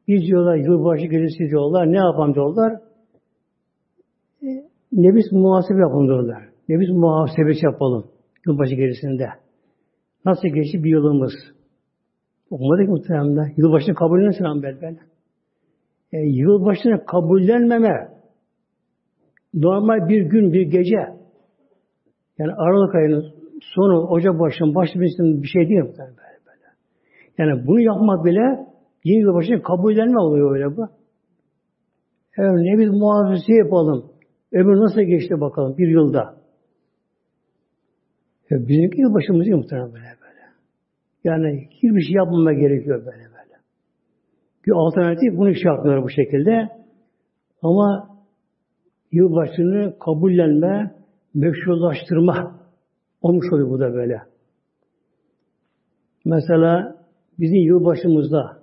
[0.07, 2.81] biz diyorlar yılbaşı gecesi diyorlar, ne yapalım diyorlar?
[4.95, 6.43] Nefis muhasebe yapalım diyorlar.
[6.69, 8.05] Nefis muhasebesi yapalım
[8.47, 9.27] yılbaşı gerisinde.
[10.25, 11.33] Nasıl geçti bir yılımız?
[12.49, 13.53] Olmadı ki muhtemelen.
[13.57, 14.99] Yılbaşını kabullenirsin amel böyle.
[16.11, 18.09] E, yılbaşını kabullenmeme
[19.53, 20.97] normal bir gün, bir gece
[22.37, 25.99] yani Aralık ayının sonu, Ocak başının başı bir şey değil böyle,
[26.45, 26.67] böyle.
[27.37, 28.67] Yani bunu yapmak bile
[29.03, 30.87] yeni yılbaşını kabullenme oluyor öyle bu.
[32.37, 34.14] Evet, ne biz muhafızı yapalım.
[34.55, 36.35] Ömür nasıl geçti bakalım bir yılda.
[38.49, 40.41] Ya bizimki yılbaşımız yok muhtemelen böyle böyle.
[41.23, 43.55] Yani hiçbir şey yapmama gerekiyor böyle böyle.
[44.65, 46.69] Bir alternatif bunu şey yapmıyorlar bu şekilde.
[47.61, 48.09] Ama
[49.11, 50.95] yılbaşını kabullenme,
[51.33, 52.61] meşrulaştırma
[53.21, 54.21] olmuş oluyor bu da böyle.
[56.25, 56.95] Mesela
[57.39, 58.61] bizim yılbaşımızda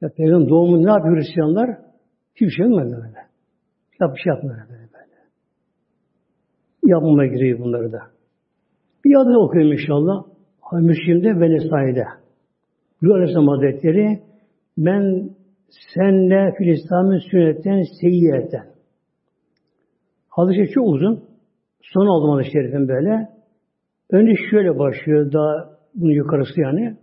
[0.00, 1.78] ya Peygamber doğumu ne yapıyor Hristiyanlar?
[2.34, 3.18] Hiçbir şey yapmıyor böyle.
[4.00, 4.87] Yap bir şey yapmıyor böyle.
[6.88, 7.98] Yapmama giriyor bunları da.
[9.04, 10.24] Bir adı okuyayım inşallah.
[10.72, 12.04] Müslim'de ve Nesai'de.
[13.02, 14.22] Bu Aleyhisselam Hazretleri
[14.78, 15.30] ben
[15.94, 18.66] senle Filistin'in sünnetten seyyiyetten.
[20.28, 21.24] Hadis-i çok uzun.
[21.82, 23.28] Son aldım hadis-i şerifin böyle.
[24.10, 26.96] Önce şöyle başlıyor daha bunun yukarısı yani.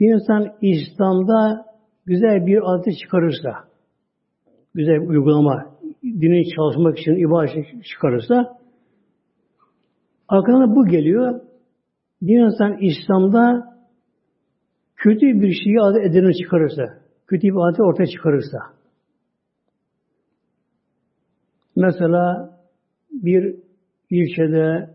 [0.00, 1.64] Bir insan İslam'da
[2.06, 3.50] güzel bir adet çıkarırsa,
[4.74, 5.75] güzel bir uygulama,
[6.20, 8.58] dini çalışmak için ibadet çıkarırsa,
[10.28, 11.40] aklına bu geliyor.
[12.22, 13.76] Bir insan İslam'da
[14.96, 16.82] kötü bir şeyi adet edini çıkarırsa,
[17.26, 18.58] kötü bir adet ortaya çıkarırsa,
[21.76, 22.50] mesela
[23.10, 23.56] bir
[24.10, 24.90] ilçede,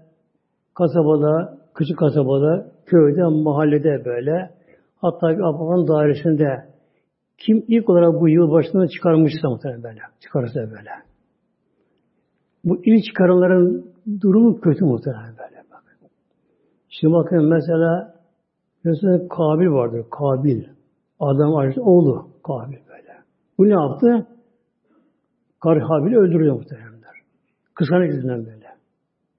[0.74, 4.52] kasabada, küçük kasabada, köyde, mahallede böyle,
[4.98, 6.71] hatta bir apartman dairesinde
[7.46, 10.90] kim ilk olarak bu yıl başında çıkarmışsa muhtemelen böyle, çıkarırsa böyle.
[12.64, 15.64] Bu ilk çıkaranların durumu kötü muhtemelen böyle.
[15.72, 15.84] Bak.
[16.90, 18.16] Şimdi bakın mesela
[18.84, 20.06] mesela Kabil vardır.
[20.12, 20.64] Kabil.
[21.20, 23.18] Adam ailesi oğlu Kabil böyle.
[23.58, 24.28] Bu ne yaptı?
[25.60, 26.92] Karı Habil'i öldürüyor muhtemelen.
[27.76, 28.68] Kıskanç yüzünden böyle.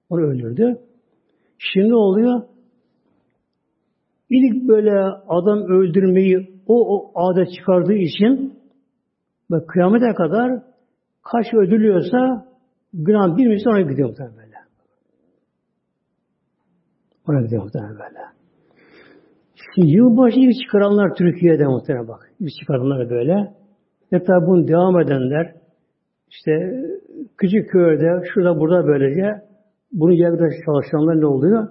[0.09, 0.77] Onu öldürdü.
[1.57, 2.41] Şimdi oluyor?
[4.29, 4.93] İlk böyle
[5.27, 8.59] adam öldürmeyi o, o adet çıkardığı için
[9.51, 10.61] ve kıyamete kadar
[11.23, 12.47] kaç öldürülüyorsa
[12.93, 14.55] günah bir misal ona gidiyor muhtemelen böyle.
[17.27, 18.19] Ona gidiyor muhtemelen böyle.
[19.75, 22.31] Şimdi yılbaşı ilk çıkaranlar Türkiye'de muhtemelen bak.
[22.39, 23.53] İlk çıkaranlar böyle.
[24.13, 25.55] Ve tabi bunu devam edenler
[26.29, 26.51] işte
[27.37, 29.41] küçük köyde şurada burada böylece
[29.91, 31.67] bunu yerden çalışanlar ne oluyor?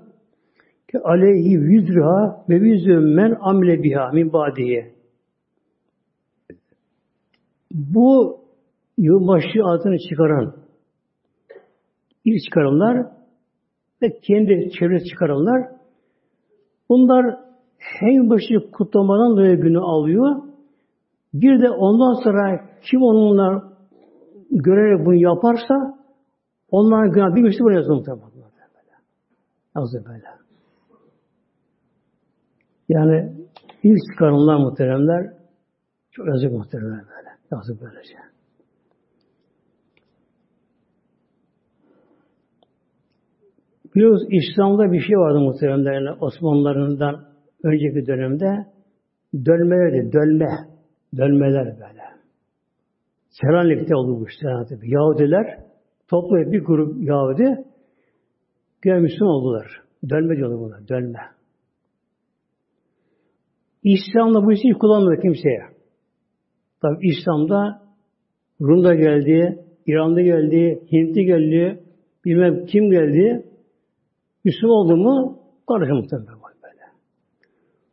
[0.98, 4.94] Aleyhi vizruha ve vizrü men amle biha min badiye.
[7.72, 8.40] Bu
[8.98, 10.54] yılbaşı adını çıkaran
[12.24, 13.06] ilk çıkaranlar
[14.02, 15.68] ve kendi çevresi çıkaranlar
[16.88, 17.36] bunlar
[17.78, 20.42] hem başı kutlamadan dolayı günü alıyor.
[21.34, 23.72] Bir de ondan sonra kim onunla
[24.50, 25.98] görerek bunu yaparsa
[26.70, 28.32] onların günah bir müslüman yazıyor muhtemelen.
[29.76, 30.41] Yazıyor böyle.
[32.92, 33.32] Yani
[33.82, 35.32] ilk çıkarımlar muhteremler
[36.10, 37.28] çok yazık muhteremler böyle.
[37.52, 38.14] Yazık böylece.
[43.94, 45.92] Biliyoruz İslam'da bir şey vardı muhteremler.
[45.92, 47.24] Yani Osmanlılarından
[47.64, 48.66] önceki dönemde
[49.34, 50.12] dölmelerdi.
[50.12, 50.48] Dölme.
[51.16, 52.02] Dölmeler böyle.
[53.30, 54.78] Selanik'te oldu bu Selanik'te.
[54.82, 55.58] Yahudiler
[56.08, 57.64] toplayıp bir grup Yahudi
[58.84, 59.82] Müslüman oldular.
[60.10, 60.88] Dönme diyorlar buna.
[60.88, 61.18] Dönme.
[63.82, 65.62] İslam'da bu işi kullanmadı kimseye.
[66.82, 67.82] Tabi İslam'da
[68.60, 71.84] Rum'da geldi, İran'da geldi, Hint'te geldi,
[72.24, 73.46] bilmem kim geldi.
[74.44, 75.38] Müslüman oldu mu
[75.94, 76.28] muhtemelen
[76.62, 76.82] böyle.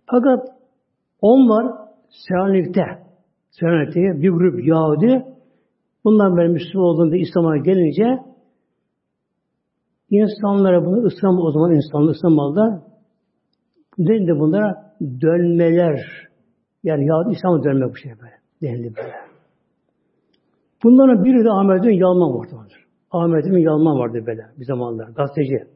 [0.06, 0.48] Fakat
[1.22, 1.66] onlar
[2.10, 2.82] Selanik'te
[3.52, 5.26] Selanik'te bir grup Yahudi
[6.04, 8.20] bundan böyle Müslüman olduğunda İslam'a gelince
[10.10, 12.89] insanlara bunu İslam o zaman insanlar İslam'da
[14.00, 16.00] denildi bunlara dönmeler
[16.84, 19.16] yani Yahudi İslam'a dönme bu şey böyle denildi böyle.
[20.84, 22.56] Bunların biri de Ahmet'in Yalman vardı.
[23.12, 25.10] Ahmet'in Yalman vardı böyle bir zamanlar.
[25.10, 25.68] Gazeteci.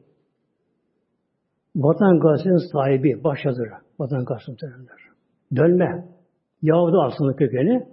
[1.76, 3.70] Vatan Gazetesi'nin sahibi, başyazarı.
[3.98, 4.88] Vatan Gazetesi'nin
[5.56, 6.04] Dönme.
[6.62, 7.86] Yahudi aslında kökeni.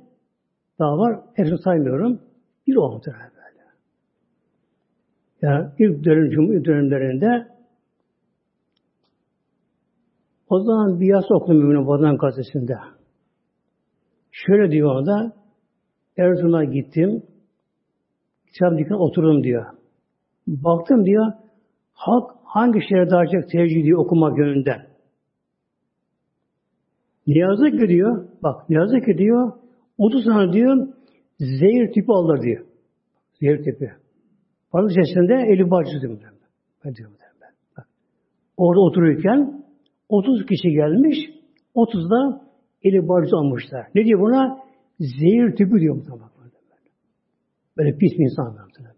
[0.79, 1.19] Daha var.
[1.33, 2.21] Hepsini saymıyorum.
[2.67, 3.65] Bir o muhtemelen böyle.
[5.41, 7.47] Yani ilk dönem, Cumhuriyet dönemlerinde
[10.51, 12.77] O zaman bir yasa okudum Mümin Vatan gazetesinde.
[14.31, 15.33] Şöyle diyor orada,
[16.17, 17.23] Erzurum'a gittim,
[18.53, 19.65] kitap dikkat oturdum diyor.
[20.47, 21.25] Baktım diyor,
[21.93, 24.87] halk hangi şeye daha çok tercih ediyor okumak yönünden.
[27.27, 29.51] Ne yazık ki diyor, bak ne yazık ki diyor,
[29.97, 30.87] 30 tane diyor,
[31.39, 32.65] zehir tipi alır diyor.
[33.39, 33.91] Zehir tipi.
[34.73, 36.19] Bazı sesinde eli bacı diyor.
[36.85, 37.83] Ben diyorum ben.
[38.57, 39.60] Orada otururken
[40.11, 41.17] 30 kişi gelmiş,
[41.73, 42.41] 30 da
[42.83, 43.87] eli bacı almışlar.
[43.95, 44.59] Ne diyor buna?
[44.99, 46.31] Zehir tipi diyor tamam.
[47.77, 48.91] Böyle pis bir insan böyle.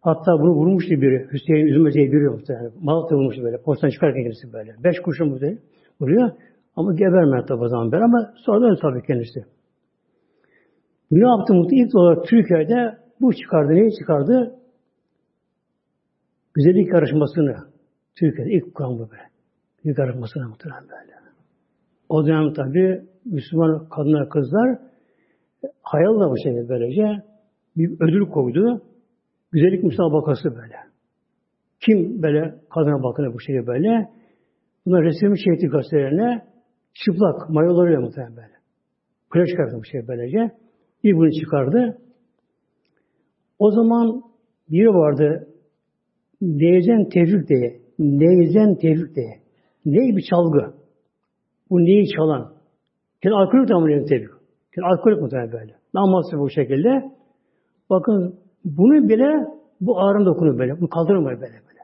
[0.00, 1.28] Hatta bunu vurmuştu biri.
[1.32, 2.72] Hüseyin Üzülmece'yi biliyor muhtemelen.
[2.80, 3.62] Malatya vurmuştu böyle.
[3.62, 4.74] Postan çıkarken kendisi böyle.
[4.84, 5.60] Beş kurşun bu değil.
[6.00, 6.30] Vuruyor.
[6.76, 9.44] Ama gebermedi tabi o zaman ben ama sonra öyle tabii kendisi.
[11.10, 11.86] Bu ne yaptı muhtemelen?
[11.86, 13.72] İlk olarak Türkiye'de bu çıkardı.
[13.72, 14.54] Neyi çıkardı?
[16.54, 17.56] Güzellik yarışmasını.
[18.18, 19.33] Türkiye'de ilk kuran bu böyle.
[19.84, 21.12] Güzellik yarışmasını muhtemelen böyle.
[22.08, 24.78] O dönem tabi Müslüman kadınlar, kızlar
[25.82, 27.22] hayal bu şekilde böylece
[27.76, 28.82] bir ödül koydu.
[29.52, 30.76] Güzellik müsabakası böyle.
[31.80, 34.10] Kim böyle kadına bakına bu şekilde böyle.
[34.86, 36.44] Bunlar resim şehitlik gazetelerine
[37.04, 38.54] çıplak mayolarıyla muhtemelen böyle.
[39.30, 40.50] Kule çıkardı bu şey böylece.
[41.04, 41.98] Bir bunu çıkardı.
[43.58, 44.22] O zaman
[44.70, 45.48] biri vardı
[46.40, 47.80] Neyzen Tevfik diye.
[47.98, 49.43] Neyzen Tevfik diye.
[49.84, 50.74] Ney bir çalgı.
[51.70, 52.52] Bu neyi çalan.
[53.22, 54.30] Kendi alkolik tamamlayan Tevfik.
[54.74, 55.74] Kendi alkolik muhtemelen böyle.
[55.94, 57.10] Namazı bu şekilde.
[57.90, 59.46] Bakın bunu bile
[59.80, 60.80] bu ağrım dokunuyor böyle.
[60.80, 61.80] Bunu kaldırmıyor böyle böyle.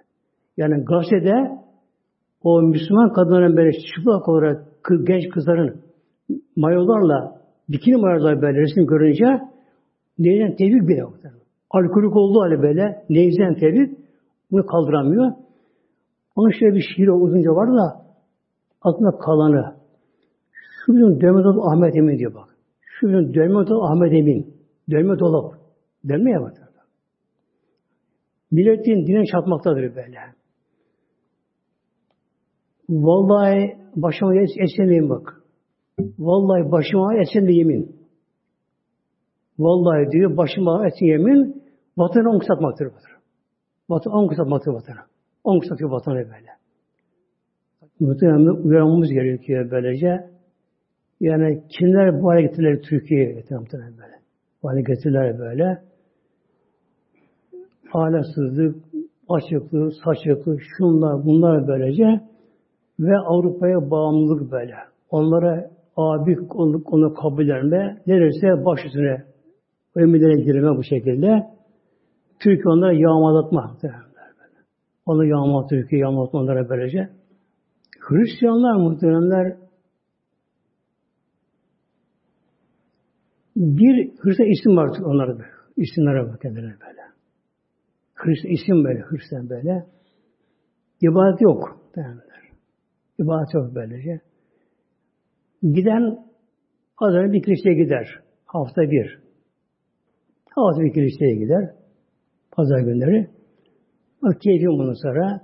[0.57, 1.61] Yani gazetede
[2.43, 4.67] o Müslüman kadınların böyle çıplak olarak
[5.07, 5.81] genç kızların
[6.57, 9.25] mayolarla bikini mayolarla böyle resim görünce
[10.19, 11.15] neyden tevhid bile yok.
[11.71, 13.97] Alkolik olduğu hali böyle neyden tevhid
[14.51, 15.33] bunu kaldıramıyor.
[16.37, 18.07] Onun şöyle bir şiir uzunca var da
[18.83, 19.77] aklına kalanı.
[20.87, 22.57] Şu bizim Dövme Ahmet Emin diyor bak.
[22.81, 24.57] Şu bizim Dövme Ahmet Emin.
[24.91, 25.55] Dövme Dolap.
[26.09, 26.53] Dönme ya.
[28.51, 30.19] Milletin dine çatmaktadır böyle.
[32.89, 35.43] Vallahi başıma etsen bak.
[36.19, 37.97] Vallahi başıma de yemin.
[39.59, 41.63] Vallahi diyor başıma etsen yemin
[41.97, 42.89] vatanı on kısaltmaktır.
[43.89, 45.10] Vatan on kısaltmaktır vatanı.
[45.45, 46.51] On kısaltıyor vatanı böyle.
[48.01, 50.31] Muhtemelen uyanmamız gerekiyor böylece.
[51.21, 54.15] Yani kimler bu hale getirirler Türkiye'ye muhtemelen böyle.
[54.63, 55.91] Bu hale getirirler böyle
[57.93, 58.77] ahlaksızlık,
[59.29, 62.21] açıklık, saçıklık, şunlar, bunlar böylece
[63.01, 64.75] ve Avrupa'ya bağımlılık böyle.
[65.11, 69.25] Onlara abi olduk, onu kabul etme, neredeyse baş üstüne
[69.97, 71.47] emirlere girme bu şekilde.
[72.41, 73.77] Türkiye onlara yağmalatma.
[75.11, 77.09] Onu yağmalat, Türkiye yağmalatma onlara böylece.
[78.01, 79.57] Hristiyanlar muhteremler
[83.57, 85.51] bir Hristiyan isim var onlara böyle.
[85.77, 87.03] İsimlere bak kendilerine böyle.
[88.15, 89.87] Hristiyan isim böyle, Hristiyan böyle.
[91.01, 91.81] İbadet yok.
[91.97, 92.43] Derler.
[93.19, 94.21] İbadet yok böylece.
[95.63, 96.19] Giden
[96.99, 98.09] pazara bir kiliseye gider.
[98.47, 99.19] Hafta bir.
[100.51, 101.75] Hafta bir kiliseye gider.
[102.53, 103.40] Pazar günleri.
[104.23, 105.41] Bak keyfi bundan sonra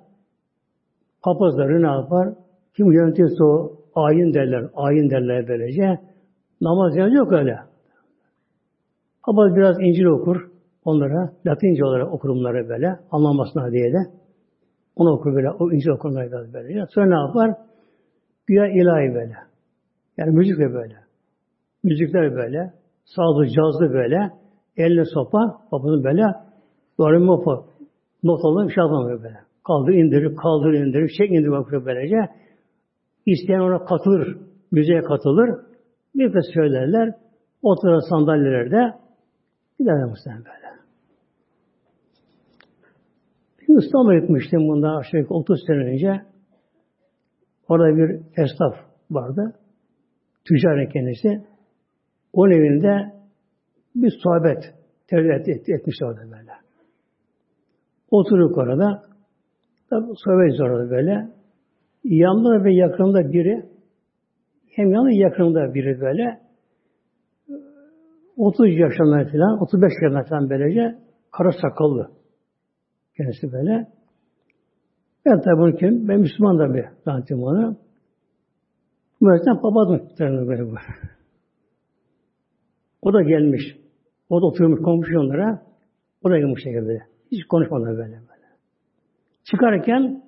[1.23, 2.29] papazları ne yapar?
[2.77, 4.71] Kim yönetirse o ayin derler.
[4.75, 6.01] Ayin derler böylece.
[6.61, 7.59] Namaz yani yok öyle.
[9.25, 10.51] Papaz biraz İncil okur
[10.85, 13.99] onlara Latince olarak okurumları böyle anlamasına diye de
[14.97, 16.87] onu okur böyle, o İncil okurlar biraz böyle.
[16.95, 17.59] Sonra ne yapar?
[18.47, 19.37] Güya ilahi böyle.
[20.17, 20.95] Yani müzik de böyle.
[21.83, 22.73] Müzikler böyle.
[23.05, 24.31] Sağlı, cazlı böyle.
[24.77, 26.23] Elle sopa, papazın böyle
[26.99, 27.65] doğru mopa
[28.27, 29.39] not alıp şey yapamıyor böyle.
[29.67, 32.17] Kaldır, indirip, kaldır, indirip, çek, indirip bakıyor böylece.
[33.27, 34.37] İsteyen ona katılır,
[34.71, 35.51] müziğe katılır.
[36.15, 37.15] Bir de söylerler.
[37.63, 38.95] Oturan sandalyelerde
[39.79, 40.67] giderler muhtemelen böyle.
[43.69, 46.23] İstanbul'a gitmiştim bundan aşağı 30 sene önce.
[47.69, 48.75] Orada bir esnaf
[49.11, 49.53] vardı.
[50.45, 51.45] Tüccar kendisi.
[52.33, 53.13] Onun evinde
[53.95, 54.75] bir sohbet
[55.09, 56.66] tercih et, etmiş orada böyle.
[58.11, 59.03] Oturduk orada.
[59.91, 61.29] Tabi sohbet orada böyle.
[62.05, 63.67] Yanında ve yakınında biri
[64.71, 66.41] hem yanında yakınında biri böyle
[68.37, 70.99] 30 yaşında falan, 35 yaşında falan böylece
[71.33, 72.11] kara sakallı.
[73.17, 73.87] Kendisi böyle.
[75.27, 76.09] Ben tabi bunu kim?
[76.09, 77.77] Ben Müslüman da bir zannettim onu.
[79.21, 80.01] Bu yüzden papazım
[80.49, 80.75] böyle bu.
[83.03, 83.63] O da gelmiş.
[84.31, 85.63] O da oturmuş komşu onlara.
[86.25, 87.16] O da gelmiş şekilde.
[87.33, 88.47] Hiç konuşmadan böyle böyle.
[89.45, 90.23] Çıkarken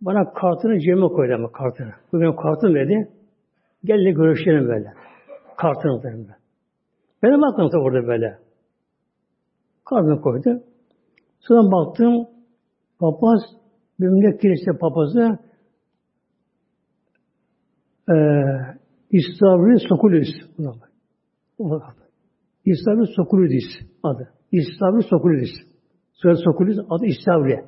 [0.00, 1.92] bana kartını cebime koydu ama kartını.
[2.12, 3.10] Bu benim kartım dedi.
[3.84, 4.92] Gel de görüşelim böyle.
[5.56, 6.36] Kartını dedim ben.
[7.22, 8.38] Benim aklım tabi orada böyle.
[9.84, 10.62] Kartını koydu.
[11.40, 12.26] Sonra baktım
[12.98, 13.40] papaz
[14.00, 15.38] Memleket kilise papazı
[18.08, 18.16] e,
[19.10, 20.28] İstavri Sokulüs.
[22.64, 23.64] İstavri Sokulüdis
[24.02, 24.32] adı.
[24.52, 25.69] İstavri Sokulüdis.
[26.22, 27.64] Sonra Sokulüs adı İstavri.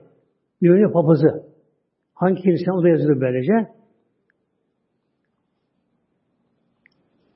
[0.62, 1.28] Bir papazı.
[2.14, 3.52] Hangi kilise o da yazılı böylece.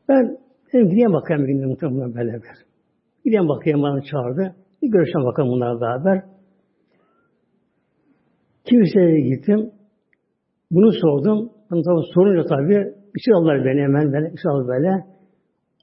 [0.09, 0.39] Ben
[0.73, 2.67] dedim gideyim bakayım bir gün muhtemelen bir.
[3.25, 4.57] Gideyim bakayım bana çağırdı.
[4.83, 6.23] Bir görüşelim bakalım bunlarla beraber.
[8.65, 9.71] Kiliseye gittim.
[10.71, 11.51] Bunu sordum.
[11.71, 15.07] Ben tabi sorunca tabi içi aldılar beni hemen böyle, içi aldı böyle.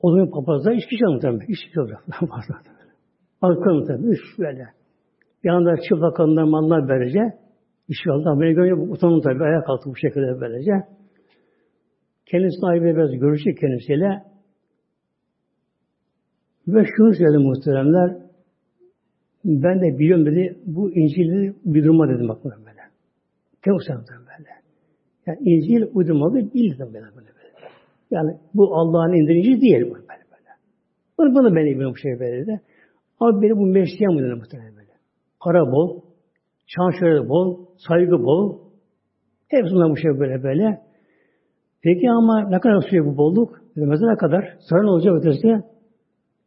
[0.02, 1.46] O zaman papazlar kişi muhtemelen.
[1.48, 2.04] İş kişi olacak.
[3.42, 4.08] Arkalarım tabi.
[4.08, 4.83] Üç böyle.
[5.44, 7.20] Yanında çıplak kadınlar mallar böylece.
[8.08, 8.42] Aldı.
[8.42, 9.44] Beni görünce utandım tabi.
[9.44, 10.72] Ayağa kalktı bu şekilde böylece.
[12.26, 14.24] Kendisi sahibi biraz görüştük kendisiyle.
[16.68, 18.18] Ve şunu söyledi muhteremler.
[19.46, 20.58] Ben de biliyorum dedi.
[20.66, 22.56] Bu İncil'i uydurma dedim bak böyle.
[23.62, 24.50] Tek böyle.
[25.28, 27.34] Yani İncil uydurmalı bildim böyle böyle.
[28.12, 30.50] Yani bu Allah'ın indirici değil bu böyle böyle.
[31.18, 32.60] Bunu, bunu ben bilmiyorum şey böyle de.
[33.20, 34.73] Ama benim bu mesleğim bu muhtemelen böyle.
[35.44, 36.02] Para bol,
[36.68, 38.60] şan bol, saygı bol.
[39.48, 40.82] Hepsinden bu şey böyle böyle.
[41.82, 43.62] Peki ama ne kadar sürüyor bu bolluk?
[43.76, 44.58] Mesela ne kadar?
[44.70, 45.48] Sonra ne olacak ötesi?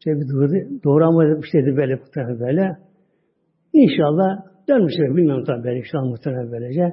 [0.05, 0.51] Şey bir doğru,
[0.85, 2.77] doğru bir şeydi böyle muhtemelen böyle.
[3.73, 4.29] İnşallah
[4.69, 6.93] dönmüşler bilmiyorum tabii böyle inşallah muhtemelen böylece.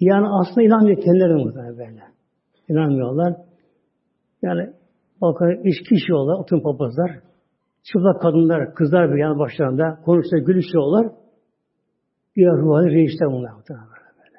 [0.00, 2.02] Yani aslında inanmıyor kendileri muhtemelen böyle.
[2.68, 3.36] İnanmıyorlar.
[4.42, 4.70] Yani
[5.20, 7.10] bakın iş kişi olan oturun papazlar,
[7.82, 11.06] çıplak kadınlar, kızlar bir yan başlarında konuşuyor, gülüşüyorlar.
[12.36, 14.38] Bir ruhani reisler bunlar böyle.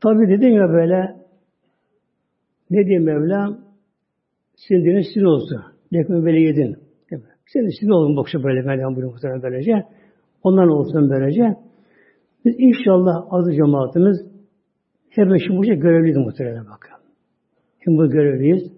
[0.00, 1.16] Tabi dedim ya böyle
[2.70, 3.60] ne diyeyim Mevlam
[4.56, 5.60] sizin dinin sizin olsun.
[5.92, 6.76] Lekme böyle yedin.
[7.52, 9.86] Senin sizin olun bakışı böyle Mevlam buyuruyor muhtemelen böylece.
[10.42, 11.56] Ondan olsun böylece.
[12.44, 14.16] Biz inşallah azı cemaatimiz
[15.10, 16.90] hep şimdi bu şey görevliyiz muhtemelen bakın.
[17.84, 18.72] Şimdi bu görevliyiz.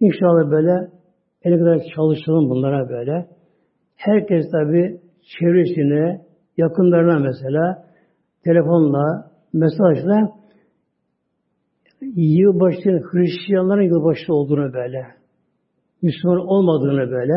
[0.00, 0.97] İnşallah böyle
[1.42, 3.28] ele kadar çalışalım bunlara böyle.
[3.96, 5.00] Herkes tabi
[5.38, 6.20] çevresine,
[6.56, 7.84] yakınlarına mesela
[8.44, 10.32] telefonla, mesajla
[12.16, 15.06] yılbaşı, Hristiyanların yılbaşı olduğunu böyle,
[16.02, 17.34] Müslüman olmadığını böyle,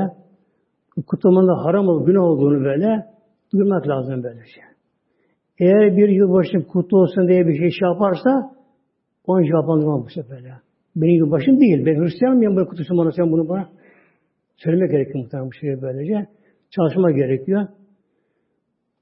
[1.07, 3.05] kutlamanın haram olduğunu, günah olduğunu böyle
[3.53, 4.45] duymak lazım böylece.
[4.45, 4.63] Şey.
[5.59, 8.51] Eğer bir yılbaşı kutlu olsun diye bir şey şey yaparsa
[9.25, 10.53] onun cevabını bu böyle.
[10.95, 11.85] Benim yılbaşım değil.
[11.85, 13.69] Ben Hristiyan mıyım böyle kutlusun bana sen bunu bana?
[14.63, 16.27] Söylemek gerekiyor muhtemelen bu şeyi böylece.
[16.69, 17.67] Çalışma gerekiyor.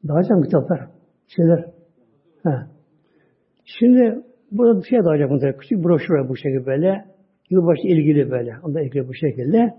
[0.08, 0.80] Daha kitaplar,
[1.28, 1.66] şeyler.
[2.44, 2.68] Ha.
[3.66, 5.60] Şimdi burada bir şey daha muhtemelen.
[5.60, 7.06] Küçük broşür bu şekilde böyle.
[7.50, 8.54] Yılbaşı ilgili böyle.
[8.64, 9.74] Onda ilgili bu şekilde.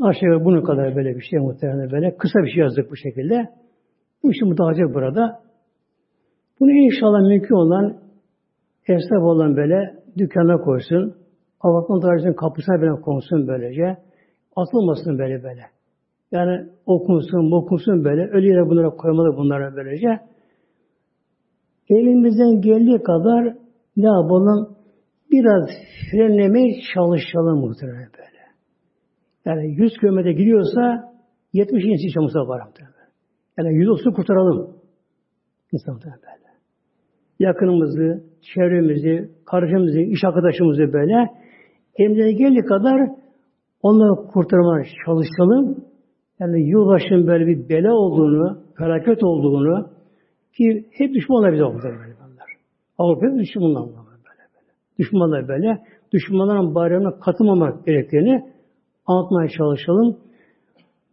[0.00, 2.16] Aşağı bunu kadar böyle bir şey muhtemelen böyle.
[2.16, 3.48] Kısa bir şey yazdık bu şekilde.
[4.22, 5.40] Bu işi mutlaka burada.
[6.60, 7.96] Bunu inşallah mümkün olan
[8.88, 11.16] esnaf olan böyle dükkana koysun.
[11.60, 13.96] Apartman dairesinin kapısına bile konsun böylece.
[14.56, 15.62] Atılmasın böyle böyle.
[16.32, 18.30] Yani okunsun, okunsun böyle.
[18.32, 20.20] Öyle yere bunlara koymalı bunlara böylece.
[21.88, 23.56] Elimizden geldiği kadar
[23.96, 24.76] ne yapalım?
[25.32, 25.68] Biraz
[26.10, 28.40] frenlemeye çalışalım muhtemelen böyle.
[29.44, 31.12] Yani 100 kilometre gidiyorsa
[31.52, 32.62] 70 inç çamursa var.
[33.58, 34.76] Yani yüz olsun kurtaralım.
[35.72, 36.40] İnsan böyle.
[37.38, 38.24] Yakınımızı,
[38.54, 41.30] çevremizi, kardeşimizi, iş arkadaşımızı böyle
[41.96, 43.10] elimizden geldiği kadar
[43.82, 45.84] onları kurtarmaya çalışalım.
[46.40, 49.90] Yani yılbaşının böyle bir bela olduğunu, felaket olduğunu
[50.56, 52.50] ki hep düşmanlar bize okuyor böyle bunlar.
[52.98, 54.42] Avrupa hep düşmanlar böyle böyle.
[54.98, 55.78] Düşmanlar böyle.
[56.12, 58.44] Düşmanların bayramına katılmamak gerektiğini
[59.06, 60.16] anlatmaya çalışalım.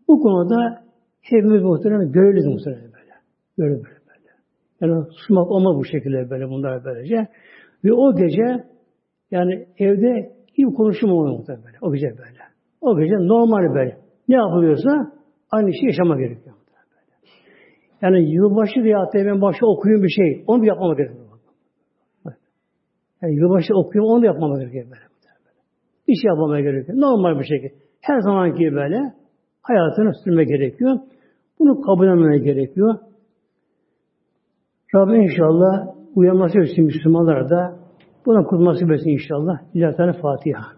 [0.08, 0.88] Bu konuda
[1.30, 3.14] Hepimiz muhtemelen görürüz muhtemelen böyle.
[3.58, 4.32] Görür böyle böyle.
[4.82, 7.28] Yani susmak olmaz bu şekilde böyle bunlar böylece.
[7.84, 8.66] Ve o gece
[9.32, 11.78] yani evde hiç konuşum olmuyor muhtemelen böyle.
[11.82, 12.37] O gece böyle.
[12.82, 13.98] O gece normal böyle.
[14.28, 15.12] Ne yapılıyorsa
[15.52, 16.56] aynı şey yaşama gerekiyor.
[18.02, 20.44] Yani yılbaşı veya ben başta okuyun bir şey.
[20.48, 21.28] Onu yapmama gerekiyor.
[23.22, 25.02] Yani yılbaşı okuyun onu da yapmama gerekiyor böyle.
[26.08, 26.98] Bir şey yapmama gerekiyor.
[26.98, 27.74] Normal bir şekilde.
[28.02, 29.14] Her zamanki böyle
[29.62, 30.98] hayatını sürme gerekiyor.
[31.60, 32.96] Bunu kabul etmeye gerekiyor.
[34.96, 37.80] Rabbim inşallah uyanması için Müslümanlara da
[38.26, 39.58] buna kurtulması versin inşallah.
[39.74, 40.77] İlahi Fatiha.